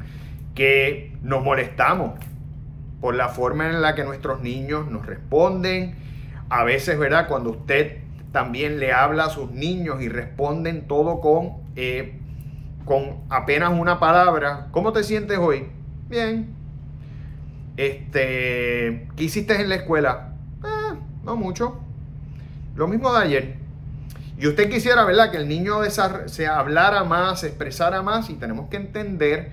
que 0.55 1.17
nos 1.21 1.43
molestamos 1.43 2.19
por 2.99 3.15
la 3.15 3.29
forma 3.29 3.67
en 3.67 3.81
la 3.81 3.95
que 3.95 4.03
nuestros 4.03 4.41
niños 4.41 4.89
nos 4.89 5.05
responden. 5.05 5.95
A 6.49 6.63
veces, 6.63 6.99
¿verdad? 6.99 7.27
Cuando 7.27 7.49
usted 7.49 7.97
también 8.31 8.79
le 8.79 8.93
habla 8.93 9.25
a 9.25 9.29
sus 9.29 9.51
niños 9.51 10.01
y 10.01 10.09
responden 10.09 10.87
todo 10.87 11.19
con, 11.19 11.63
eh, 11.75 12.19
con 12.85 13.21
apenas 13.29 13.73
una 13.73 13.99
palabra. 13.99 14.67
¿Cómo 14.71 14.93
te 14.93 15.03
sientes 15.03 15.37
hoy? 15.37 15.67
Bien. 16.07 16.60
Este, 17.77 19.07
¿Qué 19.15 19.23
hiciste 19.23 19.59
en 19.59 19.69
la 19.69 19.75
escuela? 19.75 20.33
Eh, 20.63 20.97
no 21.23 21.35
mucho. 21.35 21.79
Lo 22.75 22.87
mismo 22.87 23.13
de 23.13 23.23
ayer. 23.23 23.55
Y 24.37 24.47
usted 24.47 24.69
quisiera, 24.69 25.05
¿verdad? 25.05 25.31
Que 25.31 25.37
el 25.37 25.47
niño 25.47 25.79
se 26.25 26.47
hablara 26.47 27.03
más, 27.03 27.41
se 27.41 27.47
expresara 27.47 28.01
más 28.01 28.29
y 28.29 28.33
tenemos 28.33 28.69
que 28.69 28.77
entender 28.77 29.51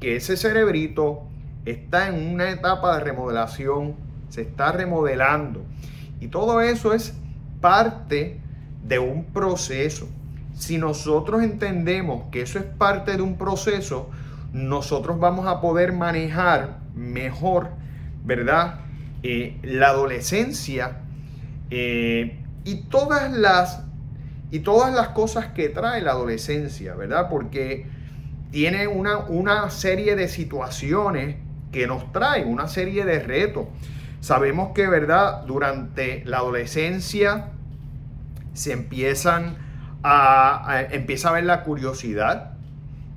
que 0.00 0.16
ese 0.16 0.36
cerebrito 0.36 1.24
está 1.64 2.08
en 2.08 2.34
una 2.34 2.50
etapa 2.50 2.96
de 2.96 3.04
remodelación, 3.04 3.96
se 4.28 4.42
está 4.42 4.70
remodelando. 4.72 5.64
Y 6.20 6.28
todo 6.28 6.60
eso 6.60 6.92
es 6.92 7.14
parte 7.60 8.40
de 8.84 8.98
un 8.98 9.24
proceso. 9.24 10.08
Si 10.54 10.78
nosotros 10.78 11.42
entendemos 11.42 12.24
que 12.30 12.42
eso 12.42 12.58
es 12.58 12.64
parte 12.64 13.16
de 13.16 13.22
un 13.22 13.36
proceso, 13.38 14.10
nosotros 14.52 15.18
vamos 15.18 15.46
a 15.46 15.60
poder 15.60 15.92
manejar 15.92 16.77
mejor, 16.98 17.70
¿verdad? 18.24 18.80
Eh, 19.22 19.58
la 19.62 19.88
adolescencia 19.88 20.98
eh, 21.70 22.38
y 22.64 22.82
todas 22.82 23.32
las 23.32 23.84
y 24.50 24.60
todas 24.60 24.94
las 24.94 25.08
cosas 25.08 25.48
que 25.48 25.68
trae 25.68 26.00
la 26.00 26.12
adolescencia, 26.12 26.94
¿verdad? 26.94 27.28
Porque 27.28 27.86
tiene 28.50 28.86
una, 28.86 29.18
una 29.18 29.68
serie 29.68 30.16
de 30.16 30.28
situaciones 30.28 31.36
que 31.70 31.86
nos 31.86 32.12
trae, 32.12 32.44
una 32.44 32.66
serie 32.66 33.04
de 33.04 33.18
retos. 33.18 33.66
Sabemos 34.20 34.70
que, 34.74 34.86
¿verdad? 34.86 35.44
Durante 35.44 36.24
la 36.24 36.38
adolescencia 36.38 37.50
se 38.54 38.72
empiezan 38.72 39.56
a, 40.02 40.86
empieza 40.90 41.28
a 41.28 41.32
ver 41.32 41.44
la 41.44 41.62
curiosidad 41.62 42.52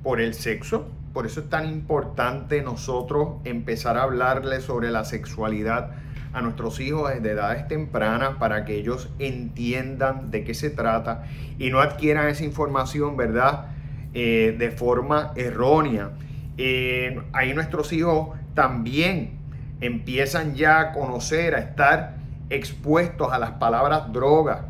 por 0.02 0.20
el 0.20 0.34
sexo. 0.34 0.88
Por 1.12 1.26
eso 1.26 1.40
es 1.40 1.50
tan 1.50 1.68
importante 1.68 2.62
nosotros 2.62 3.36
empezar 3.44 3.98
a 3.98 4.02
hablarle 4.02 4.60
sobre 4.60 4.90
la 4.90 5.04
sexualidad 5.04 5.90
a 6.32 6.40
nuestros 6.40 6.80
hijos 6.80 7.12
desde 7.12 7.32
edades 7.32 7.68
tempranas 7.68 8.36
para 8.38 8.64
que 8.64 8.76
ellos 8.76 9.10
entiendan 9.18 10.30
de 10.30 10.44
qué 10.44 10.54
se 10.54 10.70
trata 10.70 11.24
y 11.58 11.70
no 11.70 11.80
adquieran 11.80 12.28
esa 12.28 12.44
información, 12.44 13.16
¿verdad? 13.16 13.66
Eh, 14.14 14.56
de 14.58 14.70
forma 14.70 15.32
errónea. 15.36 16.10
Eh, 16.56 17.20
ahí 17.32 17.52
nuestros 17.52 17.92
hijos 17.92 18.30
también 18.54 19.38
empiezan 19.80 20.54
ya 20.54 20.80
a 20.80 20.92
conocer, 20.92 21.54
a 21.54 21.58
estar 21.58 22.16
expuestos 22.48 23.32
a 23.32 23.38
las 23.38 23.52
palabras 23.52 24.12
droga, 24.12 24.66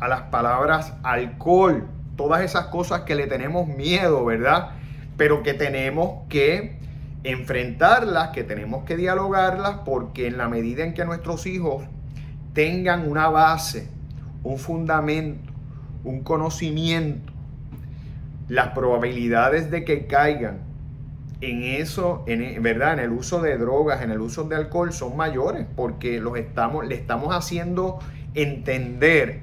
a 0.00 0.08
las 0.08 0.22
palabras 0.22 0.92
alcohol, 1.02 1.88
todas 2.16 2.42
esas 2.42 2.66
cosas 2.66 3.02
que 3.02 3.14
le 3.14 3.26
tenemos 3.26 3.66
miedo, 3.66 4.24
¿verdad? 4.24 4.72
Pero 5.16 5.42
que 5.42 5.54
tenemos 5.54 6.26
que 6.28 6.78
enfrentarlas, 7.22 8.30
que 8.30 8.44
tenemos 8.44 8.84
que 8.84 8.96
dialogarlas, 8.96 9.78
porque 9.84 10.26
en 10.26 10.36
la 10.36 10.48
medida 10.48 10.84
en 10.84 10.94
que 10.94 11.04
nuestros 11.04 11.46
hijos 11.46 11.84
tengan 12.52 13.10
una 13.10 13.28
base, 13.28 13.88
un 14.42 14.58
fundamento, 14.58 15.52
un 16.04 16.22
conocimiento, 16.22 17.32
las 18.48 18.68
probabilidades 18.68 19.70
de 19.70 19.84
que 19.84 20.06
caigan 20.06 20.58
en 21.40 21.62
eso, 21.62 22.24
en, 22.26 22.62
¿verdad? 22.62 22.94
En 22.94 22.98
el 23.00 23.12
uso 23.12 23.40
de 23.40 23.56
drogas, 23.56 24.02
en 24.02 24.10
el 24.10 24.20
uso 24.20 24.44
de 24.44 24.56
alcohol 24.56 24.92
son 24.92 25.16
mayores 25.16 25.66
porque 25.74 26.20
los 26.20 26.38
estamos, 26.38 26.86
le 26.86 26.94
estamos 26.94 27.34
haciendo 27.34 27.98
entender 28.34 29.40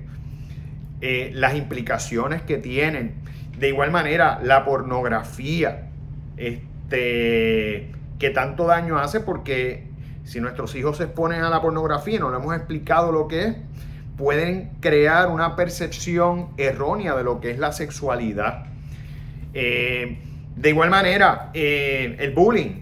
eh, 1.01 1.31
las 1.33 1.55
implicaciones 1.55 2.41
que 2.41 2.57
tienen. 2.57 3.15
De 3.61 3.67
igual 3.67 3.91
manera, 3.91 4.39
la 4.41 4.65
pornografía, 4.65 5.87
este, 6.35 7.91
que 8.17 8.29
tanto 8.31 8.65
daño 8.65 8.97
hace 8.97 9.19
porque 9.19 9.87
si 10.23 10.41
nuestros 10.41 10.73
hijos 10.73 10.97
se 10.97 11.03
exponen 11.03 11.43
a 11.43 11.49
la 11.51 11.61
pornografía 11.61 12.15
y 12.15 12.19
no 12.19 12.31
le 12.31 12.37
hemos 12.37 12.55
explicado 12.55 13.11
lo 13.11 13.27
que 13.27 13.45
es, 13.45 13.55
pueden 14.17 14.71
crear 14.79 15.29
una 15.29 15.55
percepción 15.55 16.49
errónea 16.57 17.15
de 17.15 17.23
lo 17.23 17.39
que 17.39 17.51
es 17.51 17.59
la 17.59 17.71
sexualidad. 17.71 18.65
Eh, 19.53 20.17
de 20.55 20.69
igual 20.69 20.89
manera, 20.89 21.51
eh, 21.53 22.15
el 22.17 22.31
bullying 22.31 22.81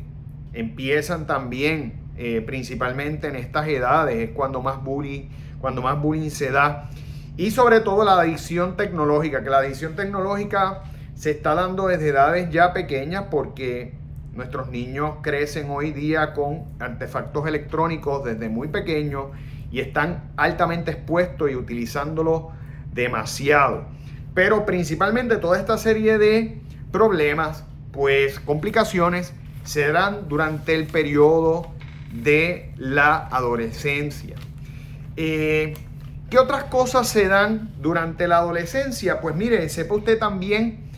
empiezan 0.54 1.28
también, 1.28 1.96
eh, 2.18 2.42
principalmente 2.46 3.28
en 3.28 3.36
estas 3.36 3.68
edades, 3.68 4.16
es 4.16 4.30
cuando 4.30 4.62
más 4.62 4.82
bullying, 4.82 5.28
cuando 5.60 5.82
más 5.82 6.02
bullying 6.02 6.30
se 6.30 6.52
da. 6.52 6.90
Y 7.40 7.52
sobre 7.52 7.80
todo 7.80 8.04
la 8.04 8.20
adicción 8.20 8.76
tecnológica, 8.76 9.42
que 9.42 9.50
la 9.50 9.60
adicción 9.60 9.96
tecnológica 9.96 10.84
se 11.16 11.32
está 11.32 11.56
dando 11.56 11.88
desde 11.88 12.10
edades 12.10 12.50
ya 12.50 12.74
pequeñas 12.74 13.28
porque 13.32 13.94
nuestros 14.34 14.68
niños 14.68 15.20
crecen 15.22 15.68
hoy 15.70 15.94
día 15.94 16.34
con 16.34 16.66
artefactos 16.80 17.48
electrónicos 17.48 18.26
desde 18.26 18.50
muy 18.50 18.68
pequeños 18.68 19.28
y 19.72 19.80
están 19.80 20.34
altamente 20.36 20.92
expuestos 20.92 21.50
y 21.50 21.56
utilizándolo 21.56 22.52
demasiado. 22.92 23.86
Pero 24.34 24.66
principalmente 24.66 25.38
toda 25.38 25.58
esta 25.58 25.78
serie 25.78 26.18
de 26.18 26.60
problemas, 26.92 27.64
pues 27.94 28.38
complicaciones, 28.42 29.34
se 29.64 29.94
dan 29.94 30.28
durante 30.28 30.76
el 30.76 30.88
periodo 30.88 31.72
de 32.12 32.74
la 32.76 33.28
adolescencia. 33.28 34.36
Eh, 35.16 35.74
¿Qué 36.30 36.38
otras 36.38 36.66
cosas 36.66 37.08
se 37.08 37.28
dan 37.28 37.72
durante 37.82 38.28
la 38.28 38.38
adolescencia? 38.38 39.20
Pues 39.20 39.36
mire, 39.36 39.68
sepa 39.68 39.96
usted 39.96 40.20
también 40.20 40.92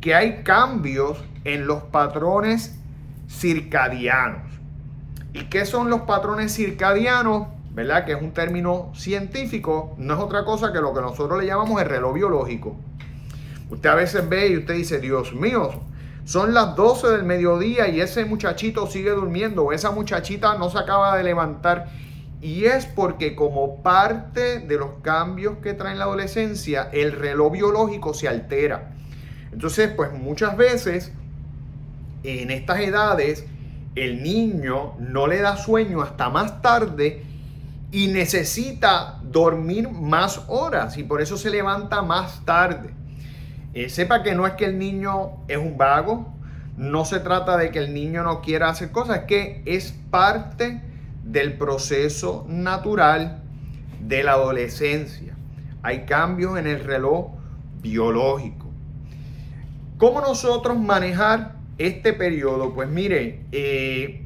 que 0.00 0.14
hay 0.14 0.44
cambios 0.44 1.18
en 1.42 1.66
los 1.66 1.82
patrones 1.84 2.78
circadianos. 3.28 4.42
¿Y 5.32 5.46
qué 5.46 5.66
son 5.66 5.90
los 5.90 6.02
patrones 6.02 6.54
circadianos? 6.54 7.48
¿Verdad? 7.72 8.04
Que 8.04 8.12
es 8.12 8.22
un 8.22 8.32
término 8.32 8.92
científico, 8.94 9.96
no 9.98 10.14
es 10.14 10.20
otra 10.20 10.44
cosa 10.44 10.72
que 10.72 10.80
lo 10.80 10.94
que 10.94 11.00
nosotros 11.00 11.40
le 11.40 11.46
llamamos 11.46 11.82
el 11.82 11.88
reloj 11.88 12.14
biológico. 12.14 12.76
Usted 13.68 13.90
a 13.90 13.96
veces 13.96 14.28
ve 14.28 14.48
y 14.48 14.56
usted 14.58 14.74
dice, 14.74 15.00
Dios 15.00 15.34
mío, 15.34 15.80
son 16.24 16.54
las 16.54 16.76
12 16.76 17.08
del 17.08 17.24
mediodía 17.24 17.88
y 17.88 18.00
ese 18.00 18.24
muchachito 18.24 18.86
sigue 18.86 19.10
durmiendo 19.10 19.64
o 19.64 19.72
esa 19.72 19.90
muchachita 19.90 20.56
no 20.56 20.70
se 20.70 20.78
acaba 20.78 21.16
de 21.16 21.24
levantar. 21.24 21.88
Y 22.46 22.66
es 22.66 22.86
porque 22.86 23.34
como 23.34 23.82
parte 23.82 24.60
de 24.60 24.76
los 24.76 25.00
cambios 25.02 25.58
que 25.64 25.74
trae 25.74 25.96
la 25.96 26.04
adolescencia, 26.04 26.88
el 26.92 27.10
reloj 27.10 27.50
biológico 27.50 28.14
se 28.14 28.28
altera. 28.28 28.92
Entonces, 29.52 29.90
pues 29.90 30.12
muchas 30.12 30.56
veces 30.56 31.10
en 32.22 32.52
estas 32.52 32.78
edades 32.78 33.44
el 33.96 34.22
niño 34.22 34.94
no 35.00 35.26
le 35.26 35.40
da 35.40 35.56
sueño 35.56 36.02
hasta 36.02 36.30
más 36.30 36.62
tarde 36.62 37.24
y 37.90 38.06
necesita 38.06 39.18
dormir 39.24 39.90
más 39.90 40.44
horas 40.46 40.98
y 40.98 41.02
por 41.02 41.20
eso 41.20 41.36
se 41.36 41.50
levanta 41.50 42.00
más 42.02 42.44
tarde. 42.44 42.90
Eh, 43.74 43.88
sepa 43.88 44.22
que 44.22 44.36
no 44.36 44.46
es 44.46 44.52
que 44.52 44.66
el 44.66 44.78
niño 44.78 45.32
es 45.48 45.56
un 45.56 45.76
vago, 45.76 46.32
no 46.76 47.06
se 47.06 47.18
trata 47.18 47.56
de 47.56 47.72
que 47.72 47.80
el 47.80 47.92
niño 47.92 48.22
no 48.22 48.40
quiera 48.40 48.68
hacer 48.68 48.92
cosas, 48.92 49.16
es 49.16 49.24
que 49.24 49.62
es 49.66 49.98
parte 50.12 50.80
del 51.26 51.58
proceso 51.58 52.46
natural 52.48 53.42
de 54.00 54.22
la 54.22 54.32
adolescencia. 54.32 55.36
Hay 55.82 56.06
cambios 56.06 56.58
en 56.58 56.66
el 56.66 56.82
reloj 56.82 57.32
biológico. 57.82 58.66
¿Cómo 59.98 60.20
nosotros 60.20 60.78
manejar 60.78 61.56
este 61.78 62.12
periodo, 62.12 62.74
pues 62.74 62.88
mire, 62.88 63.44
eh, 63.52 64.24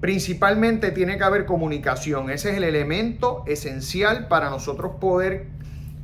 principalmente 0.00 0.90
tiene 0.90 1.16
que 1.16 1.24
haber 1.24 1.46
comunicación. 1.46 2.30
Ese 2.30 2.50
es 2.50 2.56
el 2.56 2.64
elemento 2.64 3.44
esencial 3.46 4.28
para 4.28 4.50
nosotros 4.50 4.92
poder 5.00 5.46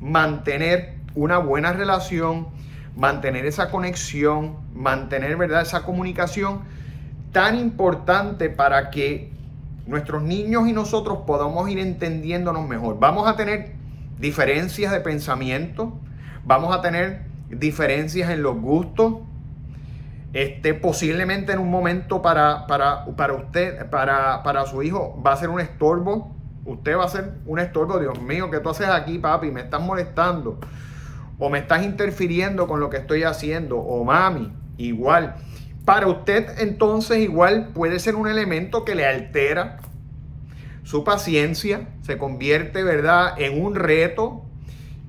mantener 0.01 0.95
una 1.15 1.39
buena 1.39 1.73
relación, 1.73 2.49
mantener 2.97 3.47
esa 3.47 3.71
conexión, 3.71 4.57
mantener 4.73 5.37
¿verdad? 5.37 5.63
esa 5.63 5.83
comunicación 5.83 6.61
tan 7.33 7.59
importante 7.59 8.49
para 8.49 8.91
que 8.91 9.33
nuestros 9.87 10.23
niños 10.23 10.69
y 10.69 10.73
nosotros 10.73 11.21
podamos 11.27 11.69
ir 11.71 11.79
entendiéndonos 11.79 12.69
mejor. 12.69 12.99
Vamos 12.99 13.29
a 13.29 13.37
tener 13.37 13.73
diferencias 14.19 14.93
de 14.93 15.01
pensamiento, 15.01 15.99
vamos 16.45 16.75
a 16.75 16.81
tener 16.81 17.23
diferencias 17.49 18.31
en 18.31 18.43
los 18.43 18.61
gustos, 18.61 19.15
este, 20.33 20.75
posiblemente 20.75 21.53
en 21.53 21.59
un 21.59 21.71
momento 21.71 22.23
para, 22.23 22.67
para, 22.67 23.05
para 23.17 23.35
usted, 23.35 23.91
para, 23.91 24.43
para 24.43 24.67
su 24.67 24.83
hijo, 24.83 25.21
va 25.25 25.33
a 25.33 25.37
ser 25.37 25.51
un 25.51 25.61
estorbo. 25.61 26.37
Usted 26.65 26.97
va 26.97 27.05
a 27.05 27.09
ser 27.09 27.33
un 27.47 27.59
estorbo, 27.59 27.99
Dios 27.99 28.21
mío, 28.21 28.51
¿qué 28.51 28.61
tú 28.61 28.69
haces 28.69 28.89
aquí, 28.89 29.19
papi? 29.19 29.51
Me 29.51 29.63
estás 29.63 29.81
molestando. 29.81 30.61
O 31.39 31.49
me 31.49 31.59
estás 31.59 31.83
interfiriendo 31.83 32.69
con 32.69 32.81
lo 32.81 32.91
que 32.91 32.99
estoy 32.99 33.25
haciendo. 33.25 33.79
O 33.79 34.05
mami, 34.05 34.53
igual. 34.77 35.35
Para 35.85 36.07
usted 36.09 36.59
entonces 36.59 37.19
igual 37.19 37.71
puede 37.75 37.99
ser 37.99 38.15
un 38.15 38.29
elemento 38.29 38.85
que 38.85 38.95
le 38.95 39.07
altera 39.07 39.79
su 40.83 41.05
paciencia, 41.05 41.89
se 42.03 42.19
convierte, 42.19 42.83
¿verdad?, 42.83 43.41
en 43.41 43.63
un 43.63 43.75
reto 43.75 44.45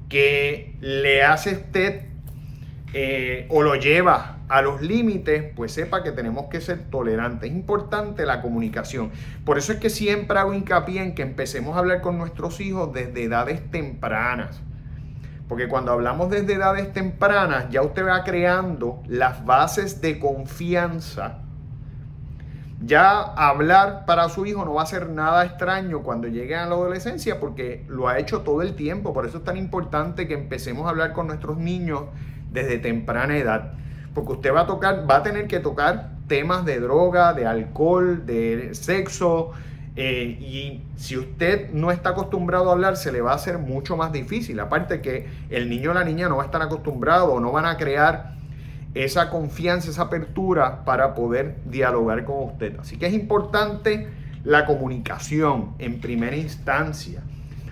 que 0.10 0.76
le 0.82 1.24
hace 1.24 1.54
usted 1.54 2.04
eh, 2.94 3.48
o 3.50 3.64
lo 3.64 3.76
lleva 3.76 4.40
a 4.50 4.62
los 4.62 4.82
límites, 4.82 5.46
pues 5.56 5.72
sepa 5.72 6.04
que 6.04 6.12
tenemos 6.12 6.48
que 6.48 6.60
ser 6.60 6.90
tolerantes. 6.90 7.50
Es 7.50 7.56
importante 7.56 8.26
la 8.26 8.42
comunicación. 8.42 9.12
Por 9.46 9.58
eso 9.58 9.72
es 9.72 9.80
que 9.80 9.90
siempre 9.90 10.38
hago 10.38 10.54
hincapié 10.54 11.02
en 11.02 11.16
que 11.16 11.22
empecemos 11.22 11.76
a 11.76 11.80
hablar 11.80 12.02
con 12.02 12.18
nuestros 12.18 12.60
hijos 12.60 12.92
desde 12.92 13.24
edades 13.24 13.62
tempranas. 13.72 14.62
Porque 15.52 15.68
cuando 15.68 15.92
hablamos 15.92 16.30
desde 16.30 16.54
edades 16.54 16.94
tempranas, 16.94 17.70
ya 17.70 17.82
usted 17.82 18.08
va 18.08 18.24
creando 18.24 19.04
las 19.06 19.44
bases 19.44 20.00
de 20.00 20.18
confianza. 20.18 21.40
Ya 22.80 23.20
hablar 23.20 24.06
para 24.06 24.30
su 24.30 24.46
hijo 24.46 24.64
no 24.64 24.76
va 24.76 24.84
a 24.84 24.86
ser 24.86 25.10
nada 25.10 25.44
extraño 25.44 26.04
cuando 26.04 26.30
llegue 26.30 26.56
a 26.56 26.66
la 26.68 26.76
adolescencia 26.76 27.42
porque 27.42 27.84
lo 27.90 28.08
ha 28.08 28.18
hecho 28.18 28.44
todo 28.44 28.62
el 28.62 28.78
tiempo. 28.78 29.12
Por 29.12 29.26
eso 29.26 29.40
es 29.40 29.44
tan 29.44 29.58
importante 29.58 30.26
que 30.26 30.36
empecemos 30.36 30.86
a 30.86 30.92
hablar 30.92 31.12
con 31.12 31.28
nuestros 31.28 31.58
niños 31.58 32.04
desde 32.50 32.78
temprana 32.78 33.38
edad 33.38 33.74
porque 34.14 34.32
usted 34.32 34.54
va 34.54 34.62
a 34.62 34.68
tocar, 34.68 35.06
va 35.10 35.18
a 35.18 35.24
tener 35.24 35.48
que 35.48 35.60
tocar 35.60 36.12
temas 36.28 36.64
de 36.64 36.80
droga, 36.80 37.34
de 37.34 37.46
alcohol, 37.46 38.26
de 38.26 38.74
sexo, 38.74 39.52
eh, 39.96 40.38
y 40.40 40.84
si 40.96 41.18
usted 41.18 41.72
no 41.72 41.92
está 41.92 42.12
acostumbrado 42.12 42.70
a 42.70 42.74
hablar, 42.74 42.96
se 42.96 43.12
le 43.12 43.22
va 43.22 43.34
a 43.34 43.36
hacer 43.36 43.58
mucho 43.58 43.98
más 43.98 44.12
difícil. 44.12 44.60
Aparte 44.60 45.02
que 45.02 45.28
el 45.50 45.70
niño 45.70 45.92
o 45.92 45.94
la 45.94 46.04
niña 46.04 46.30
no 46.30 46.38
va 46.38 46.44
a 46.44 46.46
estar 46.46 46.62
acostumbrado 46.62 47.34
o 47.34 47.40
no 47.40 47.52
van 47.52 47.66
a 47.66 47.78
crear 47.78 48.36
esa 48.94 49.30
confianza, 49.30 49.90
esa 49.90 50.04
apertura 50.04 50.84
para 50.86 51.14
poder 51.14 51.58
dialogar 51.66 52.26
con 52.26 52.44
usted. 52.50 52.80
Así 52.80 52.98
que 52.98 53.08
es 53.08 53.14
importante 53.14 54.08
la 54.44 54.66
comunicación 54.66 55.74
en 55.80 56.00
primera 56.00 56.36
instancia. 56.36 57.22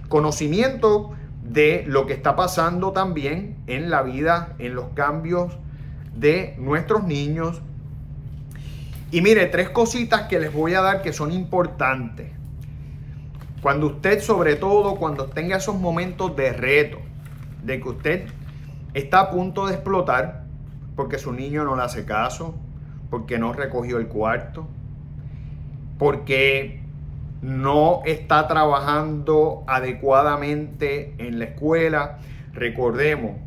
Conocimiento 0.08 1.12
de 1.44 1.84
lo 1.88 2.06
que 2.06 2.14
está 2.14 2.36
pasando 2.36 2.92
también 2.92 3.58
en 3.68 3.90
la 3.90 4.02
vida, 4.02 4.56
en 4.60 4.76
los 4.76 4.90
cambios 4.94 5.58
de 6.16 6.56
nuestros 6.58 7.04
niños. 7.04 7.62
Y 9.12 9.22
mire, 9.22 9.48
tres 9.48 9.70
cositas 9.70 10.24
que 10.24 10.40
les 10.40 10.54
voy 10.54 10.76
a 10.76 10.82
dar 10.82 11.02
que 11.02 11.14
son 11.14 11.32
importantes. 11.32 12.32
Cuando 13.62 13.88
usted, 13.88 14.22
sobre 14.22 14.56
todo, 14.56 14.96
cuando 14.96 15.26
tenga 15.26 15.58
esos 15.58 15.76
momentos 15.76 16.36
de 16.36 16.54
reto, 16.54 17.00
de 17.64 17.82
que 17.82 17.90
usted 17.90 18.28
está 18.94 19.20
a 19.20 19.32
punto 19.32 19.68
de 19.68 19.74
explotar, 19.74 20.46
porque 20.96 21.18
su 21.18 21.34
niño 21.34 21.64
no 21.64 21.76
le 21.76 21.84
hace 21.84 22.06
caso, 22.06 22.56
porque 23.10 23.38
no 23.40 23.54
recogió 23.54 23.98
el 23.98 24.08
cuarto, 24.08 24.68
porque 25.98 26.84
no 27.42 28.02
está 28.06 28.48
trabajando 28.48 29.64
adecuadamente 29.68 31.16
en 31.18 31.40
la 31.40 31.46
escuela. 31.46 32.20
Recordemos, 32.54 33.38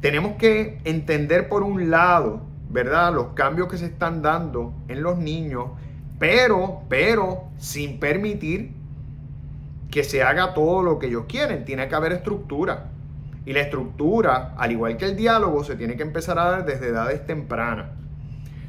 tenemos 0.00 0.36
que 0.36 0.80
entender 0.84 1.48
por 1.48 1.62
un 1.62 1.90
lado, 1.90 2.42
¿verdad? 2.72 3.12
Los 3.14 3.28
cambios 3.34 3.68
que 3.68 3.78
se 3.78 3.86
están 3.86 4.22
dando 4.22 4.72
en 4.88 5.02
los 5.02 5.18
niños, 5.18 5.66
pero, 6.18 6.82
pero 6.88 7.44
sin 7.58 8.00
permitir 8.00 8.72
que 9.90 10.04
se 10.04 10.22
haga 10.22 10.54
todo 10.54 10.82
lo 10.82 10.98
que 10.98 11.08
ellos 11.08 11.24
quieren. 11.28 11.64
Tiene 11.64 11.86
que 11.88 11.94
haber 11.94 12.12
estructura. 12.12 12.88
Y 13.44 13.52
la 13.52 13.60
estructura, 13.60 14.54
al 14.56 14.72
igual 14.72 14.96
que 14.96 15.04
el 15.04 15.16
diálogo, 15.16 15.64
se 15.64 15.76
tiene 15.76 15.96
que 15.96 16.02
empezar 16.02 16.38
a 16.38 16.50
dar 16.50 16.64
desde 16.64 16.88
edades 16.88 17.26
tempranas. 17.26 17.86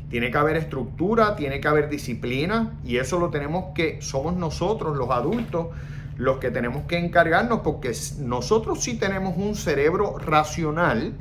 Tiene 0.10 0.30
que 0.30 0.38
haber 0.38 0.58
estructura, 0.58 1.36
tiene 1.36 1.62
que 1.62 1.68
haber 1.68 1.90
disciplina 1.90 2.74
y 2.84 2.98
eso 2.98 3.20
lo 3.20 3.30
tenemos 3.30 3.74
que, 3.74 4.02
somos 4.02 4.36
nosotros 4.36 4.96
los 4.96 5.10
adultos 5.10 5.68
los 6.18 6.38
que 6.38 6.52
tenemos 6.52 6.84
que 6.84 6.98
encargarnos 6.98 7.62
porque 7.62 7.92
nosotros 8.20 8.84
sí 8.84 8.98
tenemos 8.98 9.36
un 9.38 9.56
cerebro 9.56 10.18
racional, 10.20 11.14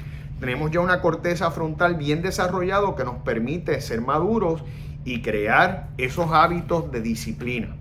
tenemos 0.43 0.73
ya 0.73 0.81
una 0.81 1.01
corteza 1.01 1.53
frontal 1.53 1.95
bien 1.95 2.21
desarrollado 2.21 2.97
que 2.97 3.05
nos 3.05 3.19
permite 3.19 3.81
ser 3.81 4.01
maduros 4.01 4.65
y 5.05 5.23
crear 5.23 5.91
esos 5.99 6.33
hábitos 6.33 6.91
de 6.91 7.01
disciplina. 7.01 7.77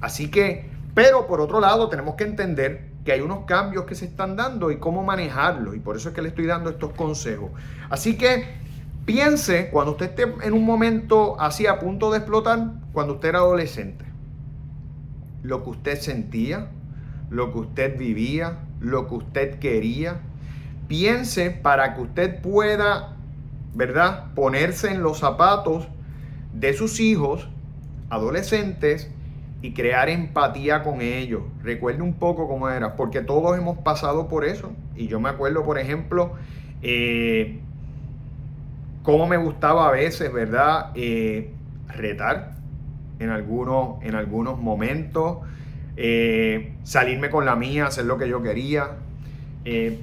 Así 0.00 0.28
que, 0.28 0.68
pero 0.96 1.28
por 1.28 1.40
otro 1.40 1.60
lado 1.60 1.88
tenemos 1.88 2.16
que 2.16 2.24
entender 2.24 2.88
que 3.04 3.12
hay 3.12 3.20
unos 3.20 3.44
cambios 3.44 3.84
que 3.84 3.94
se 3.94 4.06
están 4.06 4.34
dando 4.34 4.72
y 4.72 4.78
cómo 4.78 5.04
manejarlos. 5.04 5.76
Y 5.76 5.78
por 5.78 5.94
eso 5.94 6.08
es 6.08 6.14
que 6.16 6.22
le 6.22 6.30
estoy 6.30 6.46
dando 6.46 6.70
estos 6.70 6.92
consejos. 6.94 7.52
Así 7.88 8.18
que 8.18 8.46
piense 9.04 9.70
cuando 9.70 9.92
usted 9.92 10.06
esté 10.06 10.24
en 10.42 10.54
un 10.54 10.64
momento 10.64 11.40
así 11.40 11.68
a 11.68 11.78
punto 11.78 12.10
de 12.10 12.18
explotar, 12.18 12.72
cuando 12.92 13.14
usted 13.14 13.28
era 13.28 13.38
adolescente, 13.38 14.04
lo 15.44 15.62
que 15.62 15.70
usted 15.70 16.00
sentía, 16.00 16.68
lo 17.30 17.52
que 17.52 17.58
usted 17.60 17.96
vivía, 17.96 18.58
lo 18.80 19.06
que 19.06 19.14
usted 19.14 19.60
quería. 19.60 20.20
Piense 20.88 21.50
para 21.50 21.94
que 21.94 22.02
usted 22.02 22.40
pueda, 22.40 23.16
¿verdad?, 23.74 24.32
ponerse 24.34 24.90
en 24.90 25.02
los 25.02 25.18
zapatos 25.18 25.88
de 26.52 26.72
sus 26.74 27.00
hijos 27.00 27.48
adolescentes 28.08 29.10
y 29.62 29.72
crear 29.72 30.08
empatía 30.08 30.82
con 30.82 31.00
ellos. 31.00 31.42
Recuerde 31.62 32.02
un 32.02 32.14
poco 32.14 32.46
cómo 32.48 32.68
era, 32.68 32.96
porque 32.96 33.20
todos 33.20 33.56
hemos 33.58 33.78
pasado 33.78 34.28
por 34.28 34.44
eso. 34.44 34.72
Y 34.94 35.08
yo 35.08 35.18
me 35.20 35.28
acuerdo, 35.28 35.64
por 35.64 35.78
ejemplo, 35.78 36.32
eh, 36.82 37.58
cómo 39.02 39.26
me 39.26 39.36
gustaba 39.36 39.88
a 39.88 39.92
veces, 39.92 40.32
¿verdad? 40.32 40.92
Eh, 40.94 41.52
retar 41.88 42.56
en 43.18 43.30
algunos, 43.30 44.02
en 44.02 44.14
algunos 44.14 44.58
momentos, 44.58 45.38
eh, 45.96 46.74
salirme 46.82 47.30
con 47.30 47.44
la 47.46 47.56
mía, 47.56 47.86
hacer 47.86 48.04
lo 48.04 48.18
que 48.18 48.28
yo 48.28 48.42
quería. 48.42 48.98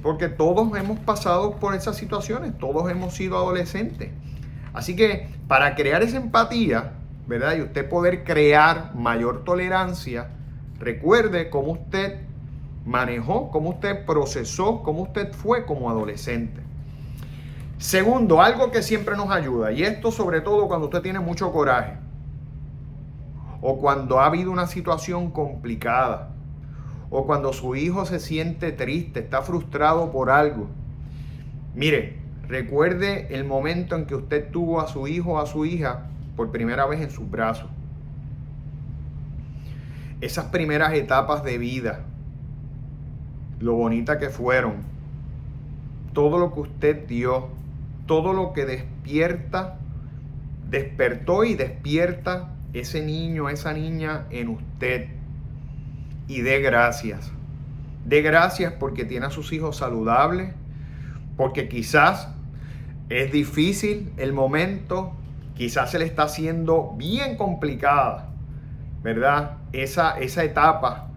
Porque 0.02 0.28
todos 0.28 0.76
hemos 0.76 0.98
pasado 1.00 1.56
por 1.56 1.74
esas 1.74 1.96
situaciones, 1.96 2.56
todos 2.58 2.90
hemos 2.90 3.14
sido 3.14 3.38
adolescentes. 3.38 4.10
Así 4.74 4.94
que 4.94 5.28
para 5.48 5.74
crear 5.74 6.02
esa 6.02 6.18
empatía, 6.18 6.92
¿verdad? 7.26 7.56
Y 7.56 7.62
usted 7.62 7.88
poder 7.88 8.24
crear 8.24 8.94
mayor 8.94 9.44
tolerancia, 9.44 10.28
recuerde 10.78 11.48
cómo 11.48 11.72
usted 11.72 12.20
manejó, 12.84 13.50
cómo 13.50 13.70
usted 13.70 14.04
procesó, 14.04 14.82
cómo 14.82 15.02
usted 15.04 15.32
fue 15.32 15.64
como 15.64 15.88
adolescente. 15.88 16.60
Segundo, 17.78 18.42
algo 18.42 18.70
que 18.70 18.82
siempre 18.82 19.16
nos 19.16 19.30
ayuda, 19.30 19.72
y 19.72 19.82
esto 19.82 20.10
sobre 20.12 20.40
todo 20.40 20.68
cuando 20.68 20.86
usted 20.86 21.00
tiene 21.00 21.20
mucho 21.20 21.52
coraje, 21.52 21.96
o 23.62 23.78
cuando 23.78 24.20
ha 24.20 24.26
habido 24.26 24.50
una 24.50 24.66
situación 24.66 25.30
complicada, 25.30 26.33
o 27.16 27.26
cuando 27.26 27.52
su 27.52 27.76
hijo 27.76 28.06
se 28.06 28.18
siente 28.18 28.72
triste, 28.72 29.20
está 29.20 29.40
frustrado 29.42 30.10
por 30.10 30.30
algo. 30.30 30.66
Mire, 31.72 32.16
recuerde 32.48 33.28
el 33.30 33.44
momento 33.44 33.94
en 33.94 34.06
que 34.06 34.16
usted 34.16 34.50
tuvo 34.50 34.80
a 34.80 34.88
su 34.88 35.06
hijo 35.06 35.34
o 35.34 35.38
a 35.38 35.46
su 35.46 35.64
hija 35.64 36.08
por 36.34 36.50
primera 36.50 36.86
vez 36.86 37.00
en 37.02 37.12
sus 37.12 37.30
brazos. 37.30 37.70
Esas 40.20 40.46
primeras 40.46 40.92
etapas 40.94 41.44
de 41.44 41.56
vida, 41.56 42.00
lo 43.60 43.74
bonita 43.74 44.18
que 44.18 44.28
fueron, 44.28 44.78
todo 46.14 46.38
lo 46.38 46.52
que 46.52 46.60
usted 46.62 47.06
dio, 47.06 47.46
todo 48.06 48.32
lo 48.32 48.52
que 48.52 48.66
despierta, 48.66 49.78
despertó 50.68 51.44
y 51.44 51.54
despierta 51.54 52.56
ese 52.72 53.06
niño, 53.06 53.50
esa 53.50 53.72
niña 53.72 54.26
en 54.30 54.48
usted. 54.48 55.13
Y 56.26 56.40
dé 56.40 56.60
gracias. 56.60 57.30
Dé 58.04 58.22
gracias 58.22 58.72
porque 58.72 59.04
tiene 59.04 59.26
a 59.26 59.30
sus 59.30 59.52
hijos 59.52 59.76
saludables, 59.78 60.52
porque 61.36 61.68
quizás 61.68 62.28
es 63.08 63.32
difícil 63.32 64.12
el 64.16 64.32
momento, 64.32 65.12
quizás 65.54 65.90
se 65.90 65.98
le 65.98 66.04
está 66.04 66.24
haciendo 66.24 66.94
bien 66.96 67.36
complicada, 67.36 68.28
¿verdad? 69.02 69.58
Esa, 69.72 70.18
esa 70.18 70.44
etapa. 70.44 71.08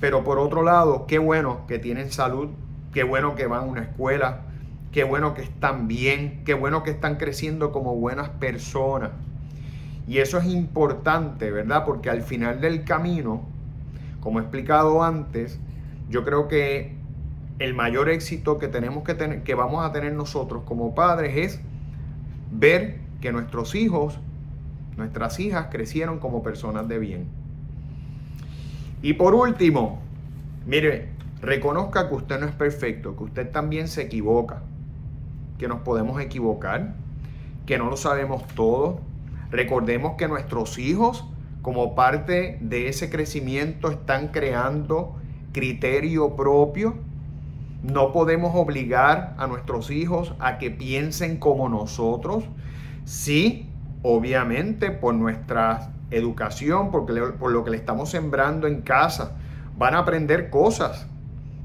Pero 0.00 0.24
por 0.24 0.38
otro 0.38 0.62
lado, 0.62 1.06
qué 1.06 1.18
bueno 1.18 1.66
que 1.66 1.78
tienen 1.78 2.10
salud, 2.10 2.48
qué 2.92 3.04
bueno 3.04 3.34
que 3.34 3.46
van 3.46 3.60
a 3.60 3.66
una 3.66 3.82
escuela, 3.82 4.40
qué 4.90 5.04
bueno 5.04 5.34
que 5.34 5.42
están 5.42 5.88
bien, 5.88 6.42
qué 6.44 6.54
bueno 6.54 6.82
que 6.82 6.90
están 6.90 7.16
creciendo 7.16 7.72
como 7.72 7.94
buenas 7.94 8.28
personas. 8.28 9.10
Y 10.06 10.18
eso 10.18 10.38
es 10.38 10.46
importante, 10.46 11.50
¿verdad? 11.50 11.84
Porque 11.84 12.10
al 12.10 12.22
final 12.22 12.60
del 12.60 12.84
camino, 12.84 13.42
como 14.22 14.38
he 14.38 14.42
explicado 14.42 15.02
antes, 15.02 15.58
yo 16.08 16.24
creo 16.24 16.48
que 16.48 16.94
el 17.58 17.74
mayor 17.74 18.08
éxito 18.08 18.58
que 18.58 18.68
tenemos 18.68 19.04
que 19.04 19.14
tener, 19.14 19.42
que 19.42 19.54
vamos 19.54 19.84
a 19.84 19.92
tener 19.92 20.12
nosotros 20.12 20.62
como 20.64 20.94
padres 20.94 21.36
es 21.36 21.60
ver 22.50 23.00
que 23.20 23.32
nuestros 23.32 23.74
hijos, 23.74 24.18
nuestras 24.96 25.40
hijas 25.40 25.66
crecieron 25.70 26.18
como 26.18 26.42
personas 26.42 26.88
de 26.88 26.98
bien. 26.98 27.26
Y 29.02 29.14
por 29.14 29.34
último, 29.34 30.00
mire, 30.66 31.08
reconozca 31.40 32.08
que 32.08 32.14
usted 32.14 32.38
no 32.38 32.46
es 32.46 32.52
perfecto, 32.52 33.16
que 33.16 33.24
usted 33.24 33.50
también 33.50 33.88
se 33.88 34.02
equivoca, 34.02 34.62
que 35.58 35.66
nos 35.66 35.80
podemos 35.80 36.20
equivocar, 36.20 36.94
que 37.66 37.78
no 37.78 37.90
lo 37.90 37.96
sabemos 37.96 38.46
todo. 38.54 39.00
Recordemos 39.50 40.14
que 40.16 40.28
nuestros 40.28 40.78
hijos, 40.78 41.24
como 41.62 41.94
parte 41.94 42.58
de 42.60 42.88
ese 42.88 43.08
crecimiento, 43.08 43.90
están 43.90 44.28
creando 44.28 45.16
criterio 45.52 46.34
propio. 46.34 46.94
No 47.82 48.12
podemos 48.12 48.52
obligar 48.54 49.34
a 49.38 49.46
nuestros 49.46 49.90
hijos 49.90 50.34
a 50.40 50.58
que 50.58 50.70
piensen 50.70 51.38
como 51.38 51.68
nosotros. 51.68 52.44
Sí, 53.04 53.70
obviamente 54.02 54.90
por 54.90 55.14
nuestra 55.14 55.92
educación, 56.10 56.90
porque 56.90 57.14
por 57.38 57.52
lo 57.52 57.64
que 57.64 57.70
le 57.70 57.76
estamos 57.76 58.10
sembrando 58.10 58.66
en 58.66 58.82
casa, 58.82 59.36
van 59.78 59.94
a 59.94 59.98
aprender 59.98 60.50
cosas 60.50 61.06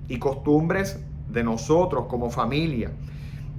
y 0.07 0.19
costumbres 0.19 0.99
de 1.29 1.43
nosotros 1.43 2.05
como 2.07 2.29
familia. 2.29 2.91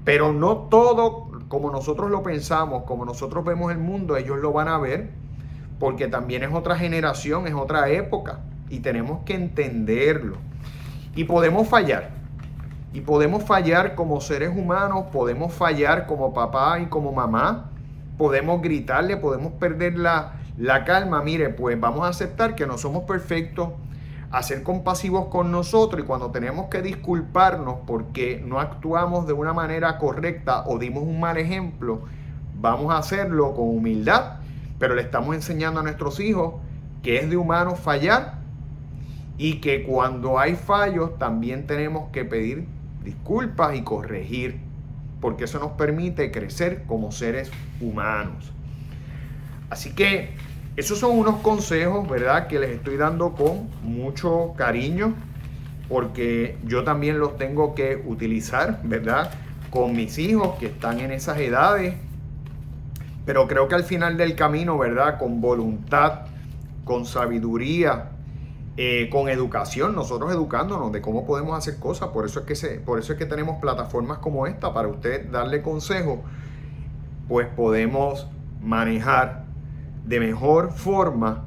Pero 0.04 0.32
no 0.32 0.68
todo 0.70 1.28
como 1.48 1.70
nosotros 1.70 2.10
lo 2.10 2.22
pensamos, 2.22 2.84
como 2.84 3.04
nosotros 3.04 3.44
vemos 3.44 3.72
el 3.72 3.78
mundo, 3.78 4.16
ellos 4.16 4.38
lo 4.38 4.52
van 4.52 4.68
a 4.68 4.78
ver, 4.78 5.10
porque 5.78 6.08
también 6.08 6.42
es 6.42 6.52
otra 6.52 6.76
generación, 6.76 7.46
es 7.46 7.54
otra 7.54 7.88
época, 7.90 8.40
y 8.68 8.80
tenemos 8.80 9.24
que 9.24 9.34
entenderlo. 9.34 10.36
Y 11.14 11.24
podemos 11.24 11.68
fallar, 11.68 12.10
y 12.92 13.00
podemos 13.00 13.44
fallar 13.44 13.94
como 13.94 14.20
seres 14.20 14.50
humanos, 14.56 15.06
podemos 15.12 15.52
fallar 15.52 16.06
como 16.06 16.32
papá 16.32 16.80
y 16.80 16.86
como 16.86 17.12
mamá, 17.12 17.70
podemos 18.16 18.62
gritarle, 18.62 19.16
podemos 19.16 19.52
perder 19.54 19.98
la, 19.98 20.34
la 20.56 20.84
calma. 20.84 21.22
Mire, 21.22 21.50
pues 21.50 21.78
vamos 21.78 22.04
a 22.04 22.08
aceptar 22.08 22.54
que 22.54 22.66
no 22.66 22.78
somos 22.78 23.04
perfectos, 23.04 23.70
a 24.30 24.42
ser 24.42 24.62
compasivos 24.62 25.26
con 25.26 25.50
nosotros 25.50 26.02
y 26.02 26.06
cuando 26.06 26.30
tenemos 26.30 26.66
que 26.66 26.82
disculparnos 26.82 27.76
porque 27.86 28.42
no 28.44 28.60
actuamos 28.60 29.26
de 29.26 29.32
una 29.32 29.54
manera 29.54 29.96
correcta 29.96 30.64
o 30.66 30.78
dimos 30.78 31.04
un 31.04 31.18
mal 31.18 31.38
ejemplo, 31.38 32.02
vamos 32.60 32.92
a 32.92 32.98
hacerlo 32.98 33.54
con 33.54 33.68
humildad, 33.68 34.40
pero 34.78 34.94
le 34.94 35.02
estamos 35.02 35.34
enseñando 35.34 35.80
a 35.80 35.82
nuestros 35.82 36.20
hijos 36.20 36.54
que 37.02 37.18
es 37.18 37.30
de 37.30 37.36
humanos 37.36 37.78
fallar 37.78 38.38
y 39.36 39.60
que 39.60 39.84
cuando 39.84 40.38
hay 40.38 40.54
fallos 40.54 41.18
también 41.18 41.66
tenemos 41.66 42.10
que 42.10 42.24
pedir 42.24 42.66
disculpas 43.04 43.76
y 43.76 43.82
corregir 43.82 44.60
porque 45.20 45.44
eso 45.44 45.58
nos 45.58 45.72
permite 45.72 46.30
crecer 46.30 46.84
como 46.86 47.12
seres 47.12 47.50
humanos. 47.80 48.52
Así 49.70 49.92
que 49.92 50.30
esos 50.76 50.98
son 50.98 51.18
unos 51.18 51.40
consejos, 51.40 52.08
¿verdad? 52.08 52.46
Que 52.46 52.58
les 52.58 52.70
estoy 52.70 52.96
dando 52.96 53.32
con 53.32 53.68
mucho 53.82 54.54
cariño, 54.56 55.14
porque 55.88 56.56
yo 56.64 56.84
también 56.84 57.18
los 57.18 57.36
tengo 57.36 57.74
que 57.74 58.00
utilizar, 58.06 58.80
¿verdad? 58.84 59.32
Con 59.70 59.96
mis 59.96 60.18
hijos 60.18 60.56
que 60.58 60.66
están 60.66 61.00
en 61.00 61.10
esas 61.10 61.38
edades. 61.38 61.94
Pero 63.28 63.46
creo 63.46 63.68
que 63.68 63.74
al 63.74 63.84
final 63.84 64.16
del 64.16 64.34
camino, 64.34 64.78
¿verdad? 64.78 65.18
Con 65.18 65.42
voluntad, 65.42 66.20
con 66.86 67.04
sabiduría, 67.04 68.12
eh, 68.78 69.10
con 69.12 69.28
educación, 69.28 69.94
nosotros 69.94 70.32
educándonos 70.32 70.90
de 70.92 71.02
cómo 71.02 71.26
podemos 71.26 71.54
hacer 71.58 71.78
cosas. 71.78 72.08
Por 72.08 72.24
eso 72.24 72.40
es 72.40 72.46
que, 72.46 72.54
se, 72.54 72.80
por 72.80 72.98
eso 72.98 73.12
es 73.12 73.18
que 73.18 73.26
tenemos 73.26 73.60
plataformas 73.60 74.16
como 74.16 74.46
esta 74.46 74.72
para 74.72 74.88
usted 74.88 75.30
darle 75.30 75.60
consejo, 75.60 76.22
pues 77.28 77.46
podemos 77.48 78.26
manejar 78.62 79.44
de 80.06 80.20
mejor 80.20 80.72
forma 80.72 81.44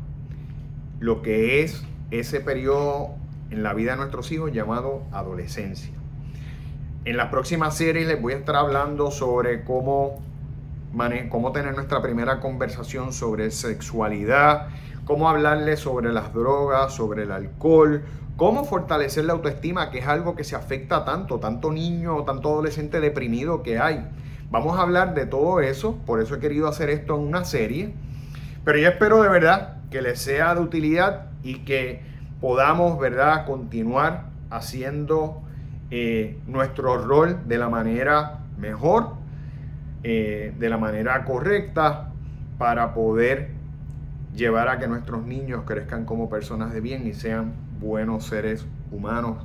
lo 1.00 1.24
que 1.24 1.64
es 1.64 1.84
ese 2.12 2.42
periodo 2.42 3.16
en 3.50 3.64
la 3.64 3.74
vida 3.74 3.94
de 3.94 3.98
nuestros 3.98 4.32
hijos 4.32 4.52
llamado 4.52 5.02
adolescencia. 5.12 5.96
En 7.06 7.18
la 7.18 7.32
próxima 7.32 7.72
serie 7.72 8.06
les 8.06 8.22
voy 8.22 8.34
a 8.34 8.38
estar 8.38 8.56
hablando 8.56 9.10
sobre 9.10 9.64
cómo, 9.64 10.22
cómo 11.30 11.52
tener 11.52 11.74
nuestra 11.74 12.02
primera 12.02 12.40
conversación 12.40 13.14
sobre 13.14 13.52
sexualidad, 13.52 14.68
cómo 15.06 15.30
hablarle 15.30 15.78
sobre 15.78 16.12
las 16.12 16.34
drogas, 16.34 16.94
sobre 16.94 17.24
el 17.24 17.32
alcohol, 17.32 18.04
cómo 18.38 18.66
fortalecer 18.66 19.26
la 19.26 19.34
autoestima, 19.34 19.90
que 19.90 20.00
es 20.00 20.08
algo 20.08 20.36
que 20.36 20.44
se 20.44 20.56
afecta 20.56 21.06
tanto, 21.06 21.40
tanto 21.40 21.72
niño 21.72 22.18
o 22.18 22.24
tanto 22.24 22.50
adolescente 22.50 23.00
deprimido 23.00 23.64
que 23.64 23.80
hay. 23.80 24.08
Vamos 24.50 24.78
a 24.78 24.82
hablar 24.82 25.14
de 25.14 25.26
todo 25.26 25.62
eso, 25.62 25.98
por 26.06 26.22
eso 26.22 26.36
he 26.36 26.40
querido 26.40 26.68
hacer 26.68 26.90
esto 26.90 27.16
en 27.16 27.22
una 27.22 27.46
serie, 27.46 27.94
pero 28.66 28.78
yo 28.78 28.90
espero 28.90 29.22
de 29.24 29.30
verdad 29.30 29.78
que 29.90 30.02
les 30.02 30.20
sea 30.20 30.56
de 30.56 30.62
utilidad 30.62 31.28
y 31.42 31.60
que 31.60 32.02
podamos, 32.42 33.00
¿verdad?, 33.00 33.46
continuar 33.46 34.26
haciendo 34.50 35.42
eh, 35.90 36.38
nuestro 36.48 36.98
rol 36.98 37.40
de 37.48 37.58
la 37.58 37.70
manera 37.70 38.40
mejor, 38.58 39.21
eh, 40.04 40.54
de 40.58 40.70
la 40.70 40.78
manera 40.78 41.24
correcta, 41.26 42.12
para 42.58 42.94
poder 42.94 43.52
llevar 44.36 44.70
a 44.70 44.80
que 44.80 44.88
nuestros 44.88 45.26
niños 45.26 45.64
crezcan 45.66 46.06
como 46.06 46.30
personas 46.30 46.74
de 46.74 46.82
bien 46.82 47.08
y 47.08 47.14
sean 47.14 47.54
buenos 47.80 48.26
seres 48.26 48.66
humanos 48.92 49.38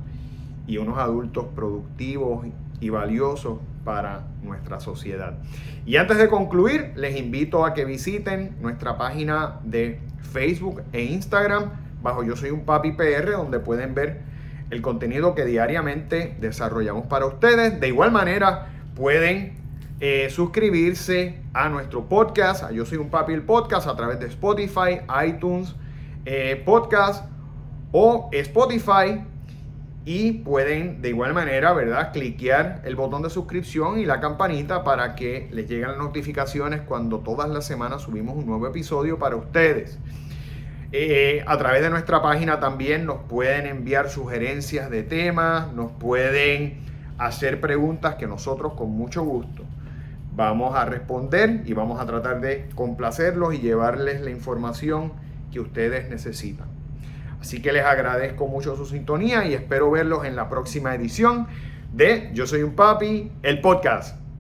y 0.67 0.77
unos 0.77 0.97
adultos 0.97 1.45
productivos 1.55 2.45
y 2.79 2.89
valiosos 2.89 3.59
para 3.83 4.27
nuestra 4.43 4.79
sociedad. 4.79 5.37
Y 5.85 5.95
antes 5.95 6.17
de 6.17 6.27
concluir, 6.27 6.91
les 6.95 7.17
invito 7.17 7.65
a 7.65 7.73
que 7.73 7.85
visiten 7.85 8.55
nuestra 8.61 8.97
página 8.97 9.59
de 9.63 9.99
Facebook 10.21 10.83
e 10.91 11.03
Instagram 11.03 11.71
bajo 12.03 12.23
Yo 12.23 12.35
Soy 12.35 12.51
un 12.51 12.65
Papi 12.65 12.91
PR, 12.91 13.31
donde 13.31 13.59
pueden 13.59 13.95
ver 13.95 14.21
el 14.69 14.81
contenido 14.81 15.33
que 15.33 15.45
diariamente 15.45 16.35
desarrollamos 16.39 17.07
para 17.07 17.25
ustedes. 17.25 17.79
De 17.79 17.87
igual 17.87 18.11
manera, 18.11 18.67
pueden 18.95 19.53
eh, 19.99 20.29
suscribirse 20.29 21.41
a 21.53 21.69
nuestro 21.69 22.07
podcast, 22.07 22.63
a 22.63 22.71
Yo 22.71 22.85
Soy 22.85 22.99
un 22.99 23.09
Papi 23.09 23.33
el 23.33 23.41
podcast, 23.41 23.87
a 23.87 23.95
través 23.95 24.19
de 24.19 24.27
Spotify, 24.27 25.01
iTunes, 25.27 25.75
eh, 26.25 26.61
Podcast 26.63 27.25
o 27.91 28.29
Spotify 28.31 29.23
y 30.05 30.33
pueden 30.33 31.01
de 31.01 31.09
igual 31.09 31.33
manera, 31.33 31.73
¿verdad? 31.73 32.13
Cliquear 32.13 32.81
el 32.85 32.95
botón 32.95 33.23
de 33.23 33.31
suscripción 33.31 33.99
y 33.99 34.05
la 34.05 34.19
campanita 34.19 34.83
para 34.83 35.15
que 35.15 35.49
les 35.51 35.67
lleguen 35.67 35.89
las 35.89 35.97
notificaciones 35.97 36.81
cuando 36.81 37.19
todas 37.19 37.49
las 37.49 37.65
semanas 37.65 38.03
subimos 38.03 38.35
un 38.37 38.45
nuevo 38.45 38.67
episodio 38.67 39.17
para 39.17 39.35
ustedes. 39.35 39.97
Eh, 40.91 41.43
a 41.45 41.57
través 41.57 41.81
de 41.81 41.89
nuestra 41.89 42.21
página 42.21 42.59
también 42.59 43.05
nos 43.05 43.17
pueden 43.23 43.65
enviar 43.65 44.09
sugerencias 44.09 44.91
de 44.91 45.01
temas, 45.03 45.73
nos 45.73 45.91
pueden 45.91 46.85
hacer 47.17 47.59
preguntas 47.59 48.15
que 48.15 48.27
nosotros 48.27 48.73
con 48.73 48.91
mucho 48.91 49.23
gusto 49.23 49.66
vamos 50.37 50.75
a 50.75 50.85
responder 50.85 51.63
y 51.65 51.73
vamos 51.73 51.99
a 51.99 52.05
tratar 52.05 52.39
de 52.41 52.69
complacerlos 52.75 53.55
y 53.55 53.57
llevarles 53.57 54.21
la 54.21 54.29
información 54.29 55.11
que 55.51 55.59
ustedes 55.59 56.09
necesitan. 56.09 56.67
Así 57.41 57.59
que 57.59 57.73
les 57.73 57.83
agradezco 57.83 58.47
mucho 58.47 58.75
su 58.75 58.85
sintonía 58.85 59.45
y 59.45 59.55
espero 59.55 59.89
verlos 59.89 60.25
en 60.25 60.35
la 60.35 60.47
próxima 60.47 60.93
edición 60.93 61.47
de 61.91 62.29
Yo 62.33 62.45
Soy 62.45 62.61
un 62.61 62.75
Papi, 62.75 63.31
el 63.41 63.61
podcast. 63.61 64.26